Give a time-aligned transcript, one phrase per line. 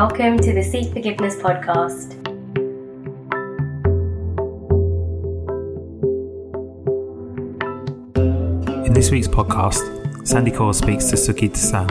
[0.00, 2.14] Welcome to the Sikh Forgiveness podcast.
[8.86, 11.90] In this week's podcast, Sandy Kaur speaks to Sukhy Desangh,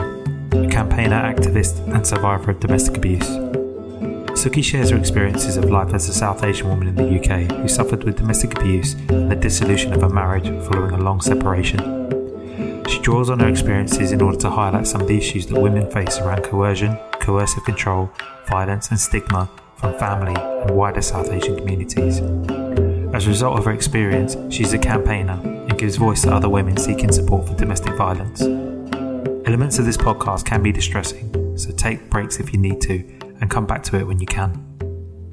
[0.54, 3.28] a campaigner, activist, and survivor of domestic abuse.
[4.40, 7.68] Sukhy shares her experiences of life as a South Asian woman in the UK who
[7.68, 11.78] suffered with domestic abuse and the dissolution of her marriage following a long separation.
[12.88, 15.90] She draws on her experiences in order to highlight some of the issues that women
[15.90, 18.10] face around coercion, coercive control,
[18.46, 22.20] violence, and stigma from family and wider South Asian communities.
[23.14, 26.78] As a result of her experience, she's a campaigner and gives voice to other women
[26.78, 28.40] seeking support for domestic violence.
[29.46, 32.94] Elements of this podcast can be distressing, so take breaks if you need to
[33.42, 34.64] and come back to it when you can.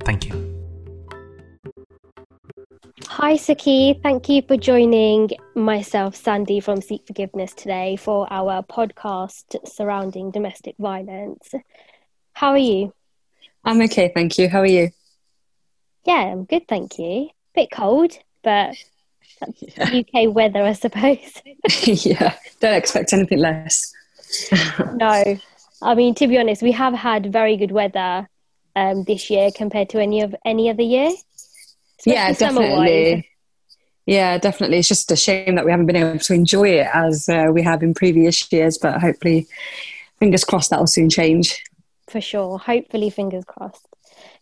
[0.01, 0.54] Thank you.
[3.25, 3.99] Hi, Sukhy.
[4.03, 10.75] Thank you for joining myself, Sandy from Sikh Forgiveness today for our podcast surrounding domestic
[10.77, 11.55] violence.
[12.33, 12.93] How are you?
[13.63, 14.47] I'm okay, thank you.
[14.47, 14.91] How are you?
[16.05, 17.29] Yeah, I'm good, thank you.
[17.55, 18.75] Bit cold, but
[19.57, 20.01] yeah.
[20.01, 21.41] UK weather, I suppose.
[21.83, 23.91] yeah, don't expect anything less.
[24.93, 25.39] no,
[25.81, 28.29] I mean to be honest, we have had very good weather
[28.75, 31.09] um, this year compared to any of any other year.
[32.05, 33.29] Yeah, definitely.
[34.05, 34.77] Yeah, definitely.
[34.77, 37.63] It's just a shame that we haven't been able to enjoy it as uh, we
[37.63, 39.47] have in previous years, but hopefully,
[40.19, 41.63] fingers crossed, that will soon change.
[42.07, 42.59] For sure.
[42.59, 43.87] Hopefully, fingers crossed.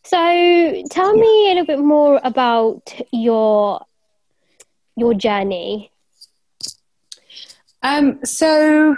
[0.03, 3.86] So, tell me a little bit more about your
[4.97, 5.91] your journey.
[7.81, 8.97] Um, so,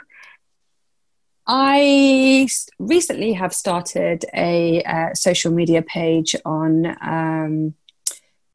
[1.45, 2.47] I
[2.79, 7.75] recently have started a uh, social media page on um,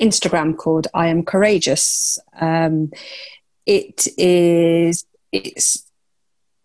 [0.01, 2.19] Instagram called I Am Kaurageous.
[2.41, 2.91] Um,
[3.67, 5.87] it is it's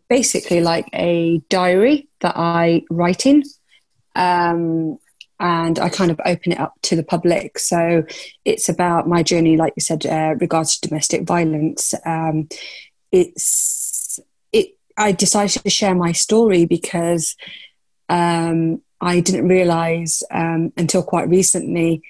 [0.10, 3.44] basically like a diary that I write in.
[4.16, 4.98] Um,
[5.40, 7.60] and I kind of open it up to the public.
[7.60, 8.06] So
[8.46, 11.94] it's about my journey, like you said, uh, regards to domestic violence.
[12.06, 12.48] Um,
[13.12, 14.20] it's
[14.54, 14.78] it.
[14.98, 17.36] I decided to share my story because
[18.08, 22.02] um, I didn't realize um, until quite recently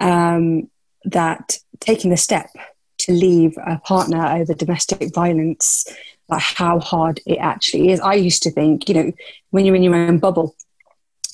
[0.00, 0.68] um,
[1.04, 2.50] that taking the step
[2.98, 5.86] to leave a partner over domestic violence,
[6.28, 8.00] like how hard it actually is.
[8.00, 9.12] I used to think, you know,
[9.50, 10.54] when you're in your own bubble,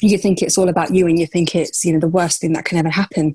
[0.02, 2.52] you think it's all about you and you think it's you know the worst thing
[2.54, 3.34] that can ever happen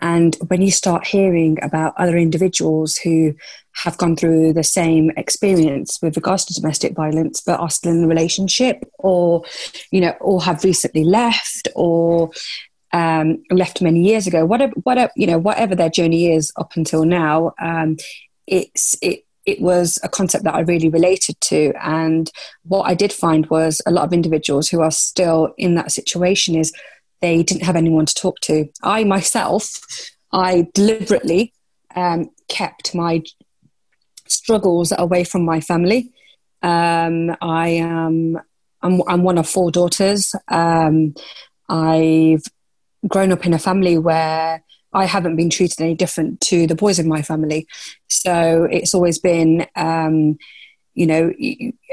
[0.00, 3.34] and when you start hearing about other individuals who
[3.82, 8.04] have gone through the same experience with regards to domestic violence but are still in
[8.04, 9.42] a relationship or
[9.90, 12.30] you know or have recently left or
[12.94, 17.04] um, left many years ago whatever whatever you know whatever their journey is up until
[17.04, 17.96] now um,
[18.46, 21.72] it's it it was a concept that I really related to.
[21.82, 22.30] And
[22.64, 26.54] what I did find was a lot of individuals who are still in that situation
[26.54, 26.72] is
[27.20, 28.66] they didn't have anyone to talk to.
[28.82, 29.80] I myself,
[30.32, 31.52] I deliberately
[31.94, 33.22] um, kept my
[34.26, 36.10] struggles away from my family.
[36.62, 38.38] Um, I am
[38.82, 40.34] I'm, I'm, one of four daughters.
[40.48, 41.14] Um,
[41.68, 42.42] I've
[43.08, 46.98] grown up in a family where I haven't been treated any different to the boys
[46.98, 47.66] in my family.
[48.08, 50.38] So it's always been, um,
[50.94, 51.32] you know,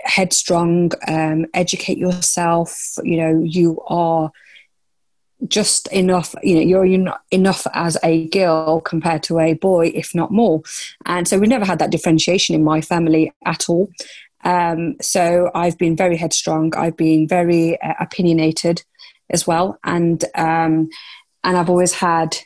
[0.03, 2.95] headstrong, um, educate yourself.
[3.03, 4.31] You know, you are
[5.47, 6.35] just enough.
[6.43, 10.61] You know, you're enough as a girl compared to a boy, if not more.
[11.05, 13.89] And so we never had that differentiation in my family at all.
[14.43, 16.75] Um, so I've been very headstrong.
[16.75, 18.83] I've been very uh, opinionated
[19.31, 20.89] as well, and um,
[21.43, 22.37] and I've always had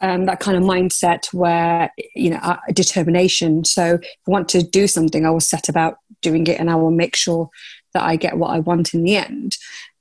[0.00, 3.64] um, that kind of mindset where you know uh, determination.
[3.64, 6.74] So if i want to do something i will set about doing it and i
[6.74, 7.48] will make sure
[7.94, 9.56] that i get what i want in the end.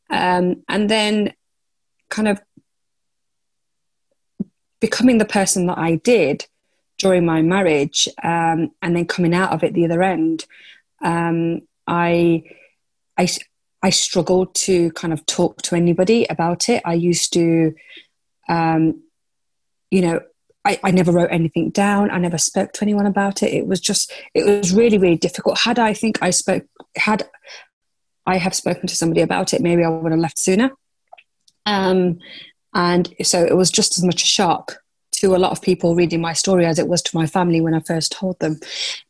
[0.09, 1.33] Um, and then
[2.09, 2.41] kind of
[4.81, 6.45] becoming the person that i did
[6.97, 10.45] during my marriage um, and then coming out of it the other end
[11.03, 12.43] um, I,
[13.17, 13.27] I
[13.83, 17.73] i struggled to kind of talk to anybody about it i used to
[18.49, 19.03] um,
[19.91, 20.21] you know,
[20.65, 22.11] I, I, never wrote anything down.
[22.11, 23.53] I never spoke to anyone about it.
[23.53, 25.59] It was just, it was really, really difficult.
[25.59, 26.63] Had I think I spoke,
[26.95, 27.27] had
[28.25, 30.71] I have spoken to somebody about it, maybe I would have left sooner.
[31.65, 32.19] Um,
[32.73, 34.77] and so it was just as much a shock
[35.13, 37.73] to a lot of people reading my story as it was to my family when
[37.73, 38.59] I first told them.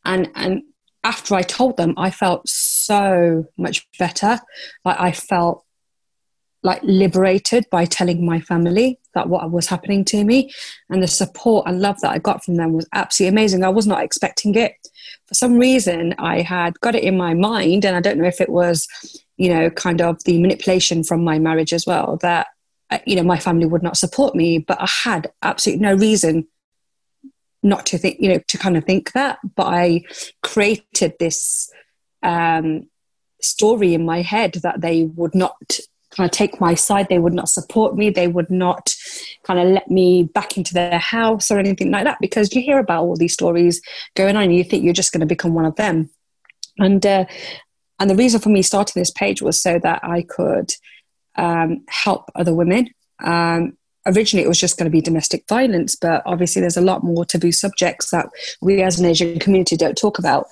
[0.03, 0.63] And, and
[1.03, 2.47] after I told them, I felt
[2.91, 4.39] so much better.
[4.85, 5.65] Like I felt
[6.63, 10.51] like liberated by telling my family that what was happening to me
[10.89, 13.87] and the support and love that i got from them was absolutely amazing i was
[13.87, 14.73] not expecting it
[15.25, 18.39] for some reason i had got it in my mind and i don't know if
[18.39, 18.87] it was
[19.41, 22.45] you know, kind of the manipulation from my marriage as well that,
[22.91, 26.47] uh, you know, my family would not support me, but I had absolutely no reason
[27.63, 29.39] not to think, you know, to kind of think that.
[29.55, 30.03] But I
[30.43, 31.71] created this
[32.23, 32.87] um,
[33.41, 35.79] story in my head that they would not
[36.11, 37.07] kind of take my side.
[37.09, 38.09] They would not support me.
[38.09, 38.95] They would not
[39.43, 42.79] kind of let me back into their house or anything like that because you hear
[42.79, 43.81] about all these stories
[44.15, 46.09] going on and you think you're just going to become one of them.
[46.77, 47.25] And uh,
[47.99, 50.73] and the reason for me starting this page was so that I could
[51.35, 52.89] um, help other women.
[53.23, 53.77] Um,
[54.07, 57.25] originally, it was just going to be domestic violence, but obviously, there's a lot more
[57.25, 58.27] taboo subjects that
[58.59, 60.47] we as an Asian community don't talk about.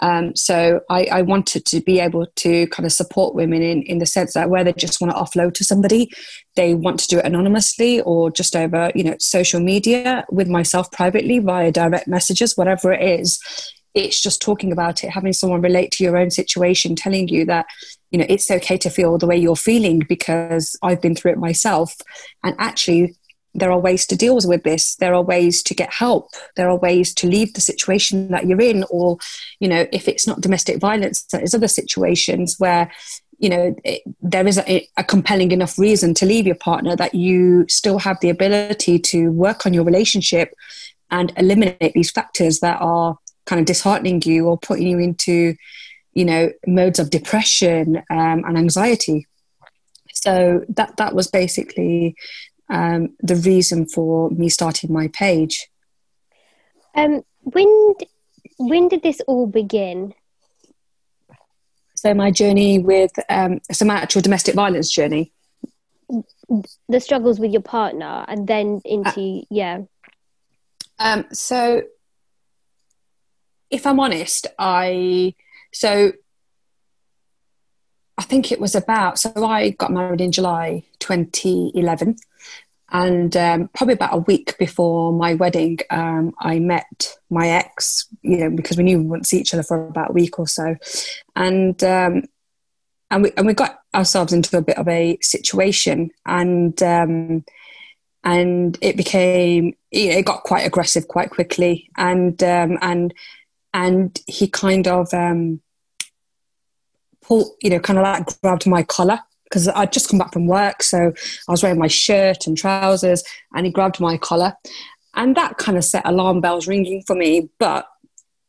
[0.00, 3.98] Um, so I, I, wanted to be able to kind of support women in, in
[3.98, 6.10] the sense that where they just want to offload to somebody,
[6.54, 10.90] they want to do it anonymously or just over, you know, social media with myself
[10.92, 13.40] privately via direct messages, whatever it is.
[13.94, 17.66] It's just talking about it having someone relate to your own situation telling you that
[18.10, 21.38] you know it's okay to feel the way you're feeling because i've been through it
[21.38, 21.96] myself.
[22.44, 23.16] And actually
[23.54, 24.96] there are ways to deal with this.
[24.96, 26.30] There are ways to get help.
[26.56, 29.18] There are ways to leave the situation that you're in or
[29.60, 32.90] you know if it's not domestic violence there's other situations where
[33.38, 37.14] you know it, there is a, a, compelling enough reason to leave your partner that
[37.14, 40.54] you still have the ability to work on your relationship
[41.10, 43.16] and eliminate these factors that are
[43.46, 45.54] kind of disheartening you or putting you into
[46.12, 49.26] you know modes of depression um, and anxiety.
[50.12, 52.16] So that that was basically
[52.70, 55.68] um, the reason for me starting my page.
[56.94, 57.94] Um, when
[58.58, 60.14] when did this all begin?
[61.94, 65.32] So my journey with um, some actual domestic violence journey.
[66.88, 69.80] The struggles with your partner and then into uh, yeah.
[70.98, 71.82] um, so
[73.70, 75.34] if I'm honest, I
[75.72, 76.12] so
[78.18, 82.16] I think it was about so I got married in July 2011,
[82.90, 88.08] and um, probably about a week before my wedding, um, I met my ex.
[88.22, 90.48] You know, because we knew we wouldn't see each other for about a week or
[90.48, 90.74] so,
[91.36, 92.24] and um,
[93.10, 97.44] and we and we got ourselves into a bit of a situation, and um,
[98.24, 103.14] and it became you know, it got quite aggressive quite quickly, and um, and
[103.72, 105.60] and he kind of um,
[107.28, 110.82] you know, kind of like grabbed my collar because I'd just come back from work,
[110.82, 111.12] so
[111.48, 113.22] I was wearing my shirt and trousers,
[113.54, 114.54] and he grabbed my collar,
[115.14, 117.48] and that kind of set alarm bells ringing for me.
[117.58, 117.86] But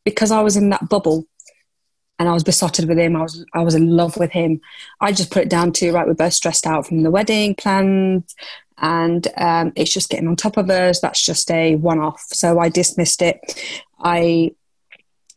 [0.04, 1.26] because I was in that bubble
[2.18, 4.60] and I was besotted with him, I was I was in love with him.
[5.00, 8.34] I just put it down to right, we're both stressed out from the wedding plans,
[8.76, 11.00] and um, it's just getting on top of us.
[11.00, 12.20] That's just a one-off.
[12.32, 13.38] So I dismissed it.
[13.98, 14.54] I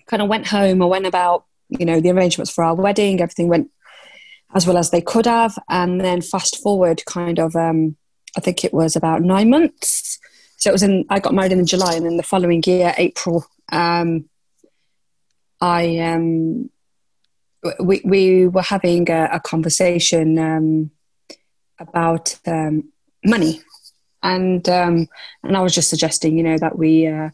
[0.08, 0.82] kind of went home.
[0.82, 3.22] I went about, you know, the arrangements for our wedding.
[3.22, 3.70] Everything went
[4.56, 5.58] as well as they could have.
[5.70, 7.98] And then fast forward, kind of, um,
[8.38, 10.20] I think it was about nine months.
[10.64, 11.06] So it was in.
[11.10, 14.30] I got married in July, and then the following year, April, um,
[15.60, 16.70] I um,
[17.82, 20.92] we we were having a, a conversation um,
[21.80, 22.94] about um,
[23.26, 23.62] money,
[24.22, 25.10] and um,
[25.44, 27.32] and I was just suggesting, you know, that we uh,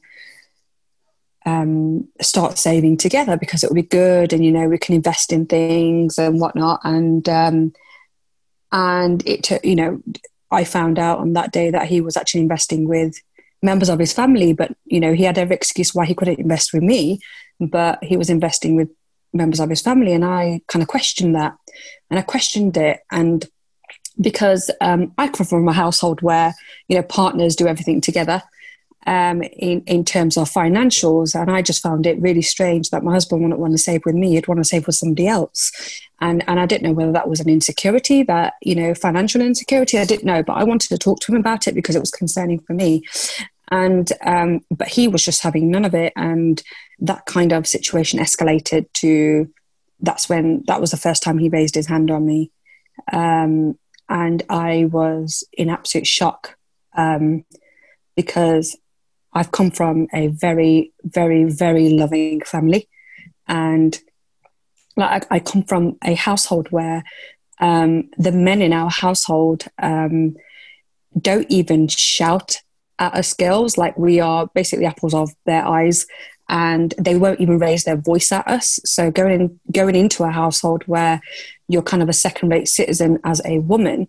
[1.46, 5.32] um, start saving together because it will be good and you know we can invest
[5.32, 6.82] in things and whatnot.
[6.84, 7.74] And um,
[8.72, 10.02] and it took you know
[10.52, 13.16] I found out on that day that he was actually investing with
[13.62, 16.72] members of his family but you know he had every excuse why he couldn't invest
[16.72, 17.20] with me
[17.60, 18.90] but he was investing with
[19.34, 20.14] members of his family.
[20.14, 21.56] And I kind of questioned that
[22.10, 23.02] and I questioned it.
[23.12, 23.46] And
[24.20, 26.54] because um, I come from a household where
[26.88, 28.42] you know partners do everything together
[29.08, 31.40] um, in, in terms of financials.
[31.40, 34.16] And I just found it really strange that my husband wouldn't want to save with
[34.16, 35.72] me, he'd want to save with somebody else.
[36.22, 39.98] And, and I didn't know whether that was an insecurity, that, you know, financial insecurity.
[39.98, 42.12] I didn't know, but I wanted to talk to him about it because it was
[42.12, 43.04] concerning for me.
[43.72, 46.12] And, um, but he was just having none of it.
[46.16, 46.62] And
[47.00, 49.50] that kind of situation escalated to
[50.02, 52.52] that's when that was the first time he raised his hand on me.
[53.12, 53.78] Um,
[54.08, 56.58] and I was in absolute shock
[56.98, 57.46] um,
[58.16, 58.78] because
[59.34, 62.90] I've come from a very, very, very loving family.
[63.48, 63.98] And
[64.96, 67.04] like I, come from a household where
[67.60, 70.36] um, the men in our household um,
[71.20, 72.58] don't even shout
[73.00, 73.78] at us girls.
[73.78, 76.06] Like we are basically apples of their eyes
[76.50, 78.80] and they won't even raise their voice at us.
[78.84, 81.22] So going going into a household where
[81.68, 84.08] you're kind of a second rate citizen as a woman,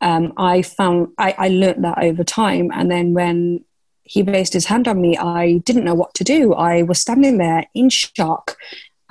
[0.00, 2.70] um, I found I, I learned that over time.
[2.72, 3.64] And then when
[4.04, 6.52] he raised his hand on me, I didn't know what to do.
[6.54, 8.56] I was standing there in shock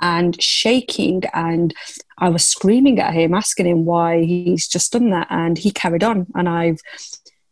[0.00, 1.22] and shaking.
[1.32, 1.74] And
[2.18, 5.26] I was screaming at him, asking him why he's just done that.
[5.30, 6.26] And he carried on.
[6.34, 6.80] And I've,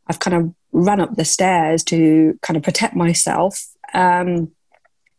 [0.06, 3.66] I've kind of run up the stairs to kind of protect myself.
[3.92, 4.52] Um,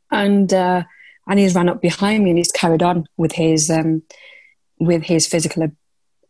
[0.10, 0.84] and, uh,
[1.28, 4.04] and he's run up behind me and he's carried on with his, um,
[4.80, 5.76] with his physical ab-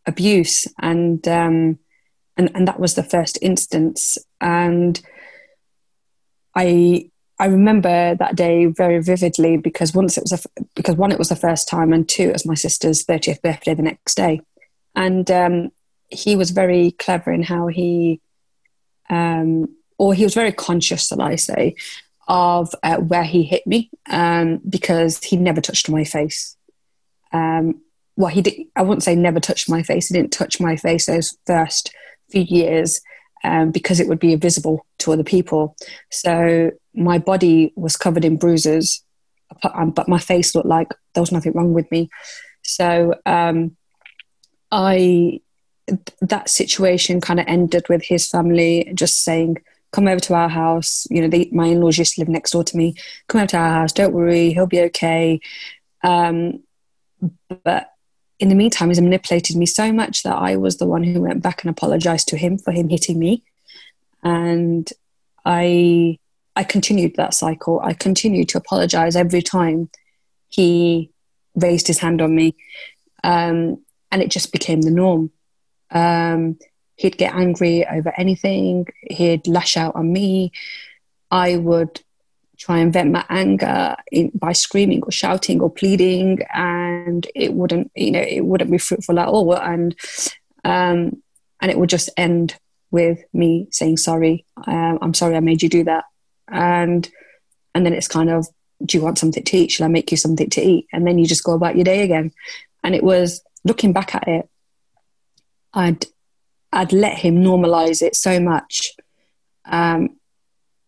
[0.06, 0.66] abuse.
[0.80, 1.78] And, um,
[2.36, 4.18] and, and that was the first instance.
[4.40, 5.00] And
[6.54, 11.18] I, I remember that day very vividly because once it was a, because one it
[11.18, 14.40] was the first time and two it was my sister's 30th birthday the next day.
[14.94, 15.70] And um,
[16.08, 18.20] he was very clever in how he
[19.10, 21.76] um, or he was very conscious shall I say
[22.26, 26.56] of uh, where he hit me um, because he never touched my face.
[27.32, 27.80] Um,
[28.16, 30.08] well he did I wouldn't say never touched my face.
[30.08, 31.92] He didn't touch my face those first
[32.30, 33.00] few years
[33.44, 35.76] um, because it would be visible to other people.
[36.10, 39.04] So my body was covered in bruises,
[39.62, 42.10] um, but my face looked like there was nothing wrong with me.
[42.62, 43.76] So um,
[44.72, 45.40] I
[46.22, 49.58] that situation kind of ended with his family just saying,
[49.92, 52.64] "Come over to our house." You know, they, my in-laws used to live next door
[52.64, 52.94] to me.
[53.28, 53.92] Come over to our house.
[53.92, 55.40] Don't worry, he'll be okay.
[56.02, 56.62] Um,
[57.62, 57.93] but
[58.40, 61.42] in the meantime, he's manipulated me so much that I was the one who went
[61.42, 63.42] back and apologized to him for him hitting me.
[64.22, 64.90] And
[65.44, 66.18] I
[66.56, 67.80] I continued that cycle.
[67.82, 69.90] I continued to apologize every time
[70.48, 71.10] he
[71.54, 72.54] raised his hand on me.
[73.24, 75.30] Um, and it just became the norm.
[75.90, 76.58] Um,
[76.96, 80.52] he'd get angry over anything, he'd lash out on me.
[81.30, 82.00] I would
[82.64, 87.90] try and vent my anger in, by screaming or shouting or pleading, and it wouldn't,
[87.94, 89.54] you know, it wouldn't be fruitful at all.
[89.54, 89.94] And
[90.64, 91.22] um,
[91.60, 92.56] and it would just end
[92.90, 94.46] with me saying sorry.
[94.66, 96.04] Um, I'm sorry I made you do that,
[96.48, 97.08] and
[97.74, 98.46] and then it's kind of,
[98.84, 99.72] do you want something to eat?
[99.72, 100.86] Shall I make you something to eat?
[100.92, 102.32] And then you just go about your day again.
[102.82, 104.48] And it was looking back at it,
[105.72, 106.06] I'd
[106.72, 108.94] I'd let him normalize it so much.
[109.64, 110.16] Um,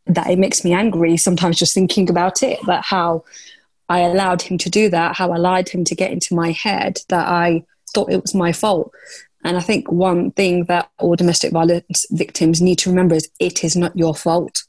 [0.06, 3.24] that it makes me angry sometimes just thinking about it, but how
[3.88, 6.98] I allowed him to do that, how I allowed him to get into my head
[7.08, 8.92] that I thought it was my fault.
[9.44, 13.62] And I think one thing that all domestic violence victims need to remember is it
[13.62, 14.64] is not your fault.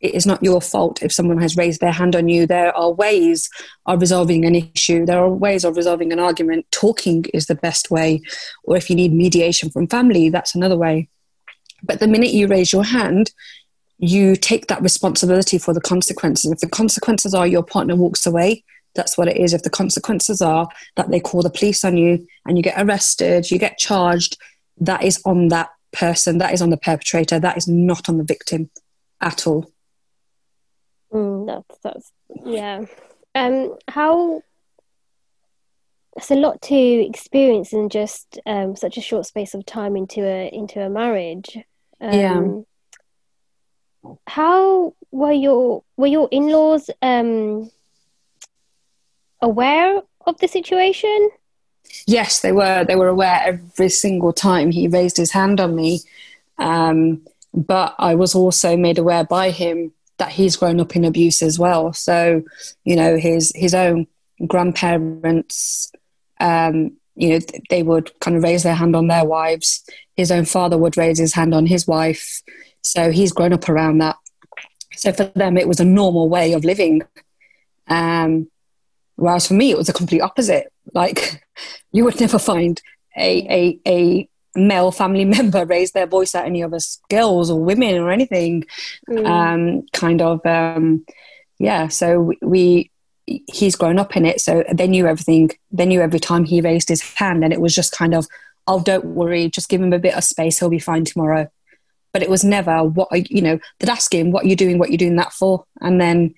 [0.00, 2.46] It is not your fault if someone has raised their hand on you.
[2.46, 3.48] There are ways
[3.86, 6.66] of resolving an issue, there are ways of resolving an argument.
[6.70, 8.20] Talking is the best way,
[8.64, 11.08] or if you need mediation from family, that's another way.
[11.82, 13.32] But the minute you raise your hand,
[13.98, 16.50] you take that responsibility for the consequences.
[16.50, 19.52] If the consequences are your partner walks away, that's what it is.
[19.52, 23.50] If the consequences are that they call the police on you and you get arrested,
[23.50, 24.38] you get charged,
[24.78, 28.24] that is on that person, that is on the perpetrator, that is not on the
[28.24, 28.70] victim
[29.20, 29.70] at all.
[31.12, 32.12] Mm, that's that's
[32.44, 32.84] yeah.
[33.36, 34.42] Um, how
[36.16, 40.24] it's a lot to experience in just um, such a short space of time into
[40.24, 41.58] a into a marriage.
[42.00, 42.62] Um, yeah
[44.26, 47.70] how were your were your in-laws um
[49.40, 51.30] aware of the situation?
[52.06, 56.00] Yes they were they were aware every single time he raised his hand on me.
[56.58, 57.22] Um
[57.56, 61.58] but i was also made aware by him that he's grown up in abuse as
[61.58, 61.92] well.
[61.92, 62.42] So
[62.84, 64.06] you know his his own
[64.46, 65.92] grandparents
[66.40, 67.38] um you know
[67.70, 69.84] they would kind of raise their hand on their wives.
[70.16, 72.42] His own father would raise his hand on his wife
[72.84, 74.16] so he's grown up around that.
[74.94, 77.02] So for them, it was a normal way of living.
[77.88, 78.48] Um,
[79.16, 80.70] whereas for me, it was a complete opposite.
[80.92, 81.42] Like
[81.92, 82.80] you would never find
[83.16, 87.58] a, a, a male family member raise their voice at any of us girls or
[87.58, 88.64] women or anything.
[89.08, 89.26] Mm.
[89.26, 91.06] Um, kind of, um,
[91.58, 91.88] yeah.
[91.88, 92.90] So we,
[93.26, 94.42] he's grown up in it.
[94.42, 95.50] So they knew everything.
[95.72, 98.26] They knew every time he raised his hand, and it was just kind of,
[98.66, 100.58] oh, don't worry, just give him a bit of space.
[100.58, 101.48] He'll be fine tomorrow
[102.14, 104.78] but it was never what you know they'd ask him what are you doing?
[104.78, 105.66] What are you doing that for?
[105.80, 106.34] And then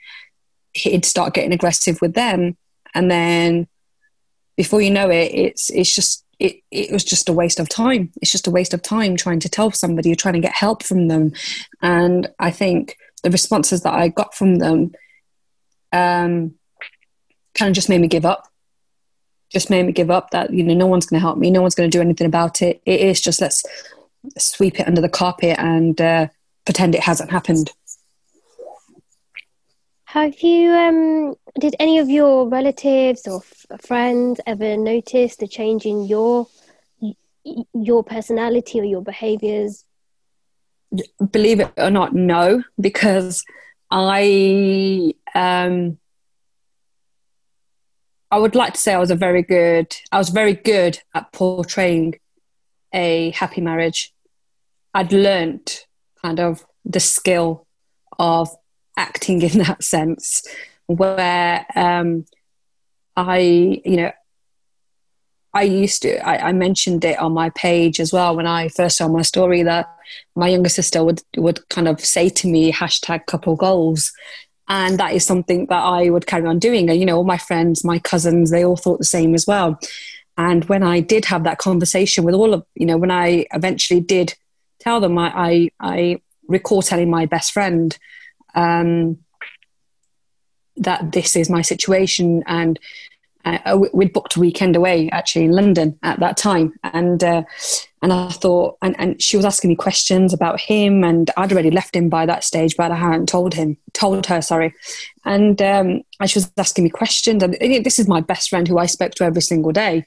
[0.72, 2.56] he'd start getting aggressive with them.
[2.94, 3.68] And then
[4.56, 8.10] before you know it it's it's just it, it was just a waste of time.
[8.20, 10.82] It's just a waste of time trying to tell somebody you're trying to get help
[10.82, 11.32] from them.
[11.82, 14.92] And i think the responses that i got from them
[15.92, 16.54] um,
[17.54, 18.48] kind of just made me give up.
[19.50, 21.50] Just made me give up that you know no one's going to help me.
[21.50, 22.80] No one's going to do anything about it.
[22.86, 23.62] It is just let's
[24.38, 26.28] sweep it under the carpet and uh,
[26.64, 27.72] pretend it hasn't happened.
[30.04, 35.84] Have you, um, did any of your relatives or f- friends ever notice the change
[35.84, 36.46] in your
[37.74, 39.84] your personality or your behaviors?
[41.30, 43.44] Believe it or not, no, because
[43.90, 45.98] I um,
[48.30, 49.94] I would like to say I was a very good.
[50.10, 52.18] I was very good at portraying
[52.92, 54.12] a happy marriage.
[54.96, 55.84] I'd learnt
[56.22, 57.66] kind of the skill
[58.18, 58.48] of
[58.96, 60.42] acting in that sense,
[60.86, 62.24] where um,
[63.14, 63.38] I,
[63.84, 64.12] you know,
[65.52, 68.96] I used to, I, I, mentioned it on my page as well when I first
[68.96, 69.86] saw my story that
[70.34, 74.12] my younger sister would, would kind of say to me, hashtag couple goals.
[74.68, 76.88] And that is something that I would carry on doing.
[76.88, 79.78] And, you know, all my friends, my cousins, they all thought the same as well.
[80.38, 84.00] And when I did have that conversation with all of, you know, when I eventually
[84.00, 84.34] did
[84.86, 87.96] tell them, I, I, I recall telling my best friend
[88.54, 89.18] um,
[90.76, 92.44] that this is my situation.
[92.46, 92.78] And
[93.46, 97.44] uh, we'd booked a weekend away actually in London at that time, and uh,
[98.02, 101.70] and I thought, and, and she was asking me questions about him, and I'd already
[101.70, 104.74] left him by that stage, but I hadn't told him, told her, sorry,
[105.24, 108.78] and um, and she was asking me questions, and this is my best friend who
[108.78, 110.04] I spoke to every single day,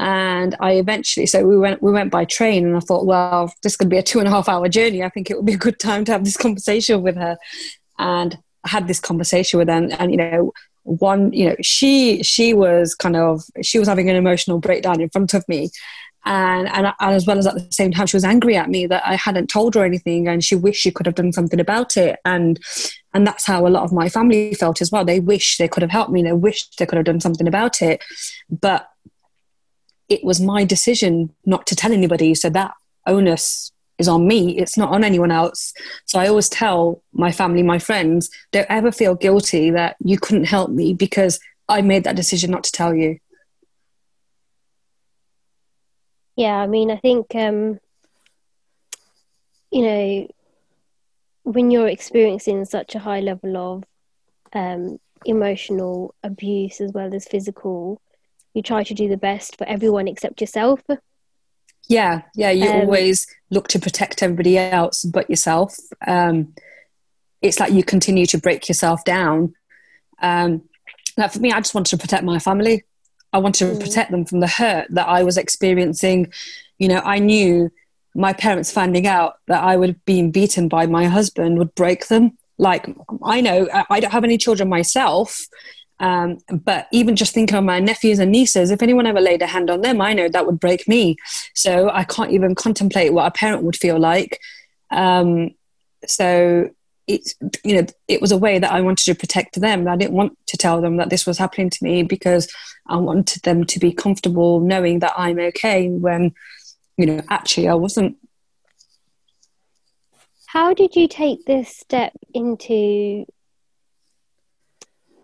[0.00, 3.76] and I eventually, so we went we went by train, and I thought, well, this
[3.76, 5.04] could be a two and a half hour journey.
[5.04, 7.36] I think it would be a good time to have this conversation with her,
[7.98, 10.52] and I had this conversation with her, and, and you know
[10.84, 15.10] one you know she she was kind of she was having an emotional breakdown in
[15.10, 15.68] front of me.
[16.26, 18.86] And, and and as well as at the same time she was angry at me
[18.86, 21.96] that I hadn't told her anything and she wished she could have done something about
[21.96, 22.18] it.
[22.26, 22.60] And
[23.14, 25.04] and that's how a lot of my family felt as well.
[25.04, 26.22] They wish they could have helped me.
[26.22, 28.04] They wish they could have done something about it.
[28.50, 28.86] But
[30.10, 32.72] it was my decision not to tell anybody so that
[33.06, 34.58] onus is on me.
[34.58, 35.72] It's not on anyone else.
[36.06, 40.44] So I always tell my family, my friends, don't ever feel guilty that you couldn't
[40.44, 41.38] help me because
[41.68, 43.18] I made that decision not to tell you.
[46.34, 47.78] Yeah, I mean, I think, um,
[49.70, 50.28] you know,
[51.44, 53.84] when you're experiencing such a high level of
[54.54, 58.00] um, emotional abuse as well as physical,
[58.54, 60.82] you try to do the best for everyone except yourself.
[61.88, 62.50] Yeah, yeah.
[62.50, 65.76] You um, always look to protect everybody else but yourself.
[66.06, 66.54] Um,
[67.42, 69.54] it's like you continue to break yourself down.
[70.20, 70.62] Um,
[71.16, 72.84] like for me, I just wanted to protect my family.
[73.32, 73.80] I wanted to mm.
[73.80, 76.32] protect them from the hurt that I was experiencing.
[76.78, 77.70] You know, I knew
[78.14, 82.36] my parents finding out that I was being beaten by my husband would break them.
[82.58, 82.86] Like
[83.22, 85.46] I know I don't have any children myself,
[86.00, 89.46] um, but even just thinking of my nephews and nieces, if anyone ever laid a
[89.46, 91.16] hand on them, I know that would break me.
[91.54, 94.40] So I can't even contemplate what a parent would feel like.
[94.90, 95.50] Um,
[96.06, 96.70] so
[97.06, 97.34] it's
[97.64, 99.86] you know it was a way that I wanted to protect them.
[99.86, 102.50] I didn't want to tell them that this was happening to me because
[102.88, 106.32] I wanted them to be comfortable knowing that I'm okay when
[106.96, 108.16] you know actually I wasn't.
[110.46, 113.26] How did you take this step into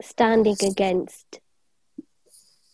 [0.01, 1.41] standing against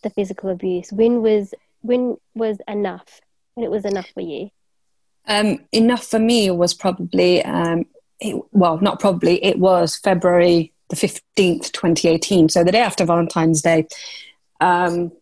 [0.03, 0.93] the physical abuse?
[0.93, 3.21] When was when was enough?
[3.55, 4.51] When it was enough for you?
[5.27, 7.87] Um, enough for me was probably um,
[8.21, 9.45] it, well, not probably.
[9.45, 12.49] It was February the fifteenth, twenty eighteen.
[12.49, 13.87] So the day after Valentine's Day.
[14.61, 15.13] Um,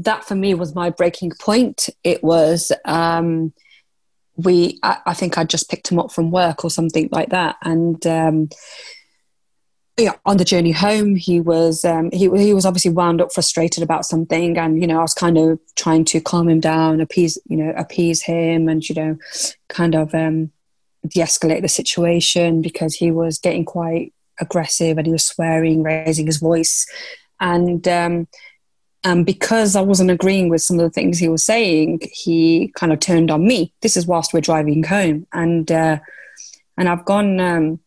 [0.00, 1.88] that for me was my breaking point.
[2.02, 3.52] It was um,
[4.36, 4.78] we.
[4.82, 8.04] I, I, think I just picked him up from work or something like that, and
[9.96, 13.82] yeah, on the journey home, he was um, he he was obviously wound up, frustrated
[13.82, 17.38] about something, and you know I was kind of trying to calm him down, appease
[17.46, 19.16] you know appease him, and you know
[19.68, 20.50] kind of um,
[21.06, 26.38] de-escalate the situation because he was getting quite aggressive and he was swearing, raising his
[26.38, 26.86] voice,
[27.38, 28.26] and um,
[29.04, 32.92] and because I wasn't agreeing with some of the things he was saying, he kind
[32.92, 33.72] of turned on me.
[33.80, 36.00] This is whilst we're driving home, and uh,
[36.76, 37.38] and I've gone.
[37.38, 37.80] Um,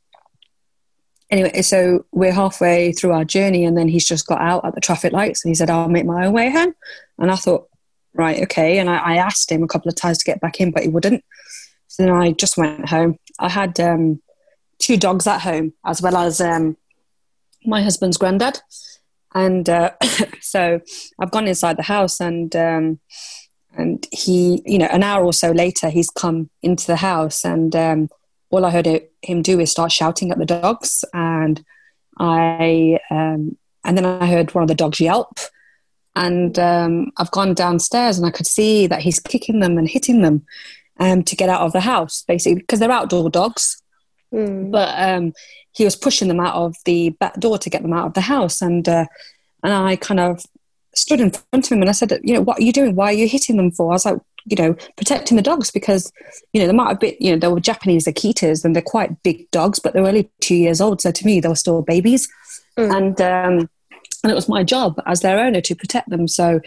[1.29, 4.81] anyway, so we're halfway through our journey, and then he's just got out at the
[4.81, 6.73] traffic lights, and he said, "I'll make my own way home."
[7.19, 7.67] And I thought,
[8.17, 8.79] right, okay.
[8.79, 10.89] And I, I asked him a couple of times to get back in, but he
[10.89, 11.23] wouldn't.
[11.87, 13.17] So then I just went home.
[13.39, 14.21] I had um,
[14.79, 16.77] two dogs at home, as well as um,
[17.65, 18.59] my husband's granddad.
[19.33, 19.91] And uh,
[20.41, 20.81] so
[21.19, 22.99] I've gone inside the house, and um,
[23.73, 27.75] and he, you know, an hour or so later, he's come into the house, and
[27.75, 28.09] um,
[28.49, 28.87] all I heard
[29.21, 31.63] him do is start shouting at the dogs, and
[32.17, 35.37] I um, and then I heard one of the dogs yelp,
[36.15, 40.21] and um, I've gone downstairs and I could see that he's kicking them and hitting
[40.21, 40.45] them
[40.99, 43.81] um, to get out of the house, basically because they're outdoor dogs.
[44.33, 44.71] Mm.
[44.71, 45.33] But um,
[45.71, 48.21] he was pushing them out of the back door to get them out of the
[48.21, 49.05] house, and uh,
[49.63, 50.43] and I kind of
[50.95, 52.95] stood in front of him and I said, you know, what are you doing?
[52.95, 53.91] Why are you hitting them for?
[53.91, 56.11] I was like, you know, protecting the dogs because,
[56.53, 59.21] you know, they might have been, you know, they were Japanese Akitas and they're quite
[59.23, 61.01] big dogs, but they were only two years old.
[61.01, 62.27] So to me, they were still babies.
[62.77, 62.95] Mm.
[62.95, 63.69] And, um,
[64.23, 66.27] and it was my job as their owner to protect them.
[66.27, 66.59] So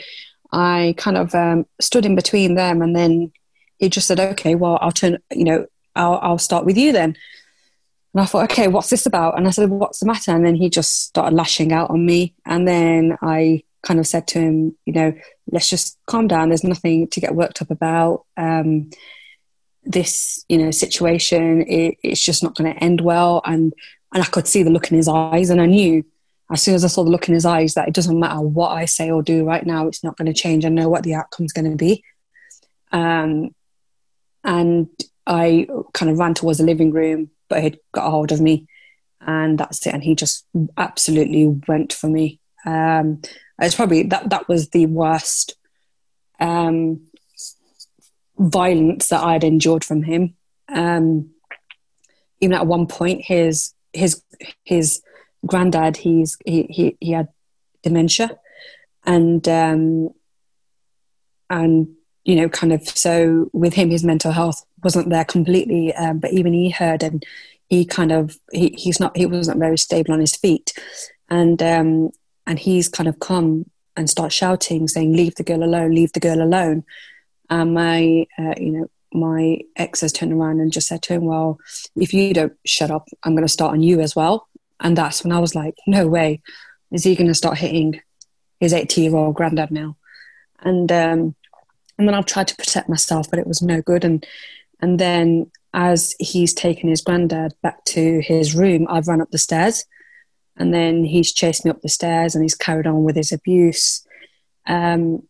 [0.53, 3.33] I kind of um, stood in between them, and then
[3.79, 5.19] he just said, "Okay, well, I'll turn.
[5.31, 7.16] You know, I'll, I'll start with you then."
[8.14, 10.55] And I thought, "Okay, what's this about?" And I said, "What's the matter?" And then
[10.55, 14.77] he just started lashing out on me, and then I kind of said to him,
[14.87, 15.12] "You know,
[15.51, 16.49] let's just calm down.
[16.49, 18.90] There's nothing to get worked up about." Um,
[19.83, 23.73] this you know situation it, it's just not going to end well and
[24.12, 26.05] and i could see the look in his eyes and i knew
[26.51, 28.71] as soon as I saw the look in his eyes that it doesn't matter what
[28.71, 30.64] I say or do right now, it's not going to change.
[30.64, 32.03] I know what the outcome's going to be.
[32.90, 33.55] Um,
[34.43, 34.88] and
[35.27, 38.66] I kind of ran towards the living room, but he got a hold of me,
[39.21, 39.95] and that's it.
[39.95, 40.45] And he just
[40.77, 42.39] absolutely went for me.
[42.64, 43.23] Um,
[43.59, 45.55] it's probably that that was the worst
[46.40, 47.03] um,
[48.38, 50.35] violence that I had endured from him.
[50.68, 51.31] Um,
[52.40, 54.23] even at one point, his his
[54.64, 55.03] his
[55.46, 57.29] granddad, he's he he, he had
[57.83, 58.38] dementia,
[59.05, 60.11] and um,
[61.49, 61.88] and
[62.25, 66.33] you know, kind of so with him, his mental health wasn't there completely, um, but
[66.33, 67.25] even he heard and
[67.68, 70.73] he kind of he, he's not he wasn't very stable on his feet,
[71.29, 72.11] and um,
[72.50, 75.92] and he's kind of come and start shouting, saying, "Leave the girl alone!
[75.92, 76.84] Leave the girl alone!"
[77.48, 81.24] And my uh, you know my ex has turned around and just said to him,
[81.24, 81.58] Well,
[81.96, 84.48] if you don't shut up, I'm going to start on you as well.
[84.80, 86.42] And that's when I was like, no way,
[86.90, 88.00] is he going to start hitting
[88.60, 89.96] his 80 year old granddad now?
[90.60, 91.34] And um,
[91.98, 94.04] and then I've tried to protect myself, but it was no good.
[94.04, 94.26] And
[94.80, 99.38] and then as he's taken his granddad back to his room, I've run up the
[99.38, 99.84] stairs,
[100.61, 104.07] and then he's chased me up the stairs, and he's carried on with his abuse.
[104.66, 105.27] Um,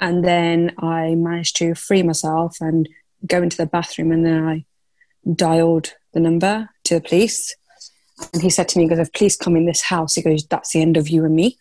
[0.00, 2.88] and then I managed to free myself and
[3.26, 4.64] go into the bathroom, and then I
[5.32, 7.54] dialed the number to the police
[8.32, 10.46] and he said to me, he goes, if police come in this house, he goes,
[10.46, 11.58] that's the end of you and me.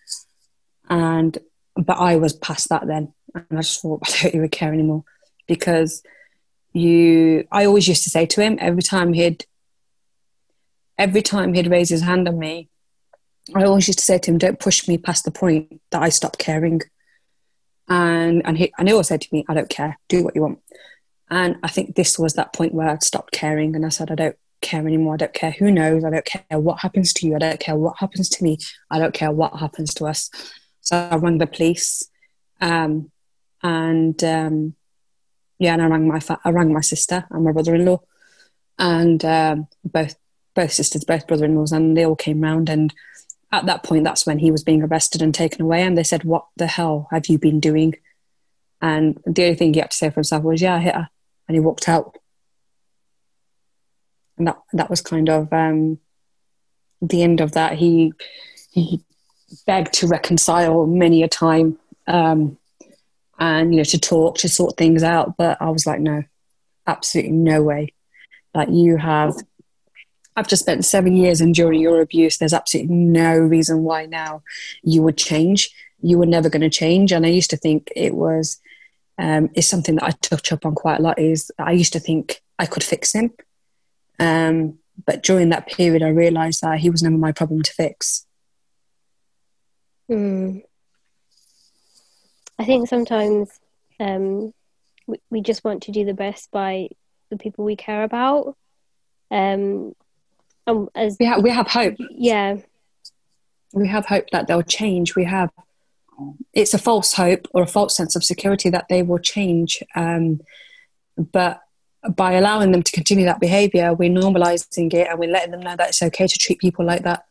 [0.89, 1.37] And,
[1.75, 3.13] but I was past that then.
[3.33, 5.03] And I just thought, I don't even care anymore
[5.47, 6.03] because
[6.73, 9.45] you, I always used to say to him every time he'd,
[10.97, 12.69] every time he'd raise his hand on me,
[13.55, 16.09] I always used to say to him, don't push me past the point that I
[16.09, 16.81] stop caring.
[17.87, 20.41] And, and he, and he always said to me, I don't care, do what you
[20.41, 20.59] want.
[21.29, 24.15] And I think this was that point where I'd stopped caring and I said, I
[24.15, 25.13] don't, care anymore.
[25.13, 26.03] I don't care who knows.
[26.03, 27.35] I don't care what happens to you.
[27.35, 28.57] I don't care what happens to me.
[28.89, 30.29] I don't care what happens to us.
[30.81, 32.09] So I rang the police,
[32.61, 33.11] um,
[33.61, 34.75] and um,
[35.59, 38.01] yeah, and I rang my fa- I rang my sister and my brother-in-law,
[38.77, 40.15] and um, both
[40.55, 42.69] both sisters, both brother-in-laws, and they all came round.
[42.69, 42.93] And
[43.51, 45.81] at that point, that's when he was being arrested and taken away.
[45.83, 47.95] And they said, "What the hell have you been doing?"
[48.81, 51.09] And the only thing he had to say for himself was, "Yeah, I hit her,"
[51.47, 52.15] and he walked out
[54.39, 55.99] and that that was kind of um,
[57.01, 57.73] the end of that.
[57.73, 58.13] He
[58.71, 59.03] he
[59.67, 62.57] begged to reconcile many a time, um,
[63.37, 65.37] and you know to talk to sort things out.
[65.37, 66.23] But I was like, no,
[66.87, 67.93] absolutely no way.
[68.55, 69.35] Like you have,
[70.39, 72.37] I've just spent seven years enduring your abuse.
[72.37, 74.41] There's absolutely no reason why now
[74.83, 75.69] you would change.
[76.01, 77.11] You were never going to change.
[77.11, 78.59] And I used to think it was.
[79.17, 81.19] Um, is something that I touch up on quite a lot.
[81.19, 83.33] Is I used to think I could fix him
[84.19, 88.25] um, but during that period, I realized that he was never my problem to fix.
[90.11, 90.63] Mm.
[92.57, 93.49] I think sometimes
[93.99, 94.53] um,
[95.07, 96.89] we, we just want to do the best by
[97.29, 98.57] the people we care about.
[99.31, 99.93] Um,
[100.95, 101.95] as we have, we have hope.
[102.11, 102.57] Yeah,
[103.73, 105.15] we have hope that they'll change.
[105.15, 105.49] We have.
[106.53, 109.81] It's a false hope or a false sense of security that they will change.
[109.95, 110.41] Um,
[111.15, 111.61] but
[112.15, 115.75] by allowing them to continue that behavior, we're normalizing it and we're letting them know
[115.77, 117.25] that it's okay to treat people like that.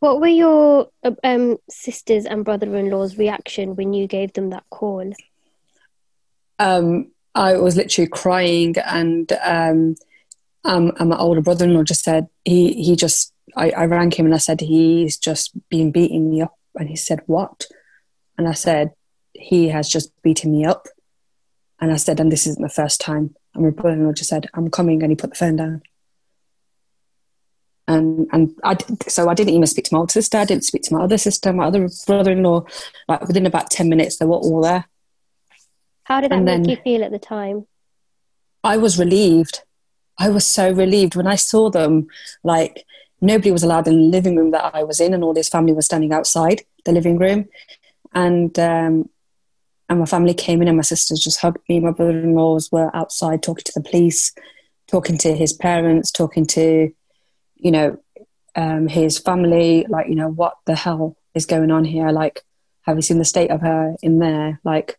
[0.00, 0.90] What were your
[1.24, 5.12] um, sisters and brother-in-law's reaction when you gave them that call?
[6.58, 9.96] Um, I was literally crying, and um,
[10.66, 14.34] um, and my older brother-in-law just said he he just I, I rang him and
[14.34, 17.66] I said he's just been beating me up, and he said what?
[18.38, 18.92] And I said
[19.32, 20.86] he has just beaten me up
[21.80, 23.34] and I said, and this isn't the first time.
[23.54, 25.02] And my brother-in-law just said, I'm coming.
[25.02, 25.82] And he put the phone down.
[27.88, 28.76] And, and I,
[29.06, 30.38] so I didn't even speak to my older sister.
[30.38, 32.64] I didn't speak to my other sister, my other brother-in-law.
[33.08, 34.86] Like within about 10 minutes, they were all there.
[36.04, 37.66] How did that and make you feel at the time?
[38.64, 39.62] I was relieved.
[40.18, 42.08] I was so relieved when I saw them.
[42.42, 42.84] Like
[43.20, 45.72] nobody was allowed in the living room that I was in, and all this family
[45.72, 47.48] was standing outside the living room.
[48.14, 49.08] And um,
[49.88, 51.80] and my family came in and my sisters just hugged me.
[51.80, 54.32] My brother-in-laws were outside talking to the police,
[54.88, 56.92] talking to his parents, talking to,
[57.56, 57.98] you know,
[58.56, 59.86] um, his family.
[59.88, 62.10] Like, you know, what the hell is going on here?
[62.10, 62.42] Like,
[62.82, 64.60] have you seen the state of her in there?
[64.64, 64.98] Like,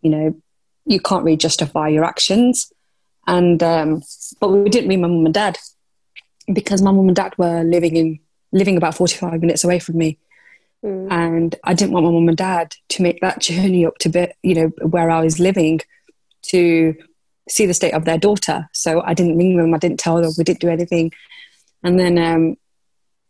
[0.00, 0.40] you know,
[0.84, 2.72] you can't really justify your actions.
[3.26, 4.02] And um,
[4.40, 5.58] but we didn't meet my mum and dad
[6.52, 8.18] because my mum and dad were living in
[8.52, 10.18] living about 45 minutes away from me.
[10.84, 11.10] Mm.
[11.10, 14.36] And I didn't want my mum and dad to make that journey up to bit,
[14.42, 15.80] you know, where I was living
[16.42, 16.94] to
[17.48, 18.68] see the state of their daughter.
[18.72, 21.12] So I didn't ring them, I didn't tell them, we didn't do anything.
[21.82, 22.56] And then um,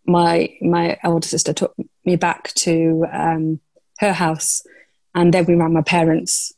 [0.06, 3.60] my my elder sister took me back to um,
[3.98, 4.64] her house,
[5.14, 6.52] and then we rang my parents,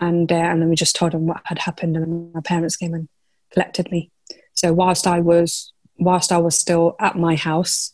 [0.00, 2.94] and uh, and then we just told them what had happened, and my parents came
[2.94, 3.08] and
[3.52, 4.10] collected me.
[4.52, 7.92] So whilst I was whilst I was still at my house,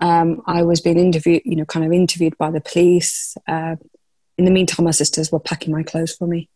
[0.00, 3.36] um, I was being interviewed, you know, kind of interviewed by the police.
[3.46, 3.76] Uh,
[4.36, 6.48] in the meantime, my sisters were packing my clothes for me.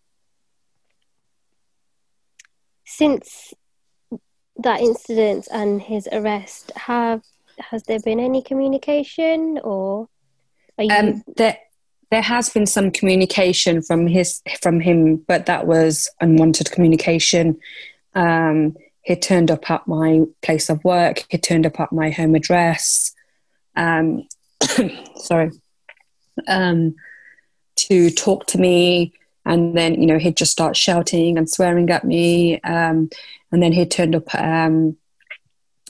[2.85, 3.55] Since
[4.57, 7.23] that incident and his arrest, have
[7.59, 10.09] has there been any communication, or
[10.79, 10.95] are you?
[10.95, 11.59] Um, there,
[12.13, 17.59] there has been some communication from his from him, but that was unwanted communication.
[18.15, 21.25] Um, he turned up at my place of work.
[21.31, 23.15] He turned up at my home address.
[23.77, 24.29] Um,
[25.17, 25.53] sorry,
[26.47, 26.97] um,
[27.77, 29.15] to talk to me,
[29.47, 32.61] and then you know he'd just start shouting and swearing at me.
[32.61, 33.09] Um,
[33.53, 34.35] and then he turned up.
[34.35, 34.99] Um,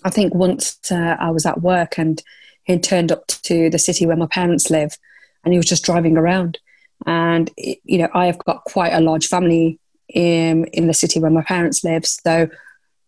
[0.04, 2.22] I think once uh, I was at work, and
[2.62, 4.96] he turned up to the city where my parents live,
[5.44, 6.58] and he was just driving around.
[7.06, 9.78] And you know, I have got quite a large family
[10.08, 12.48] in in the city where my parents live, so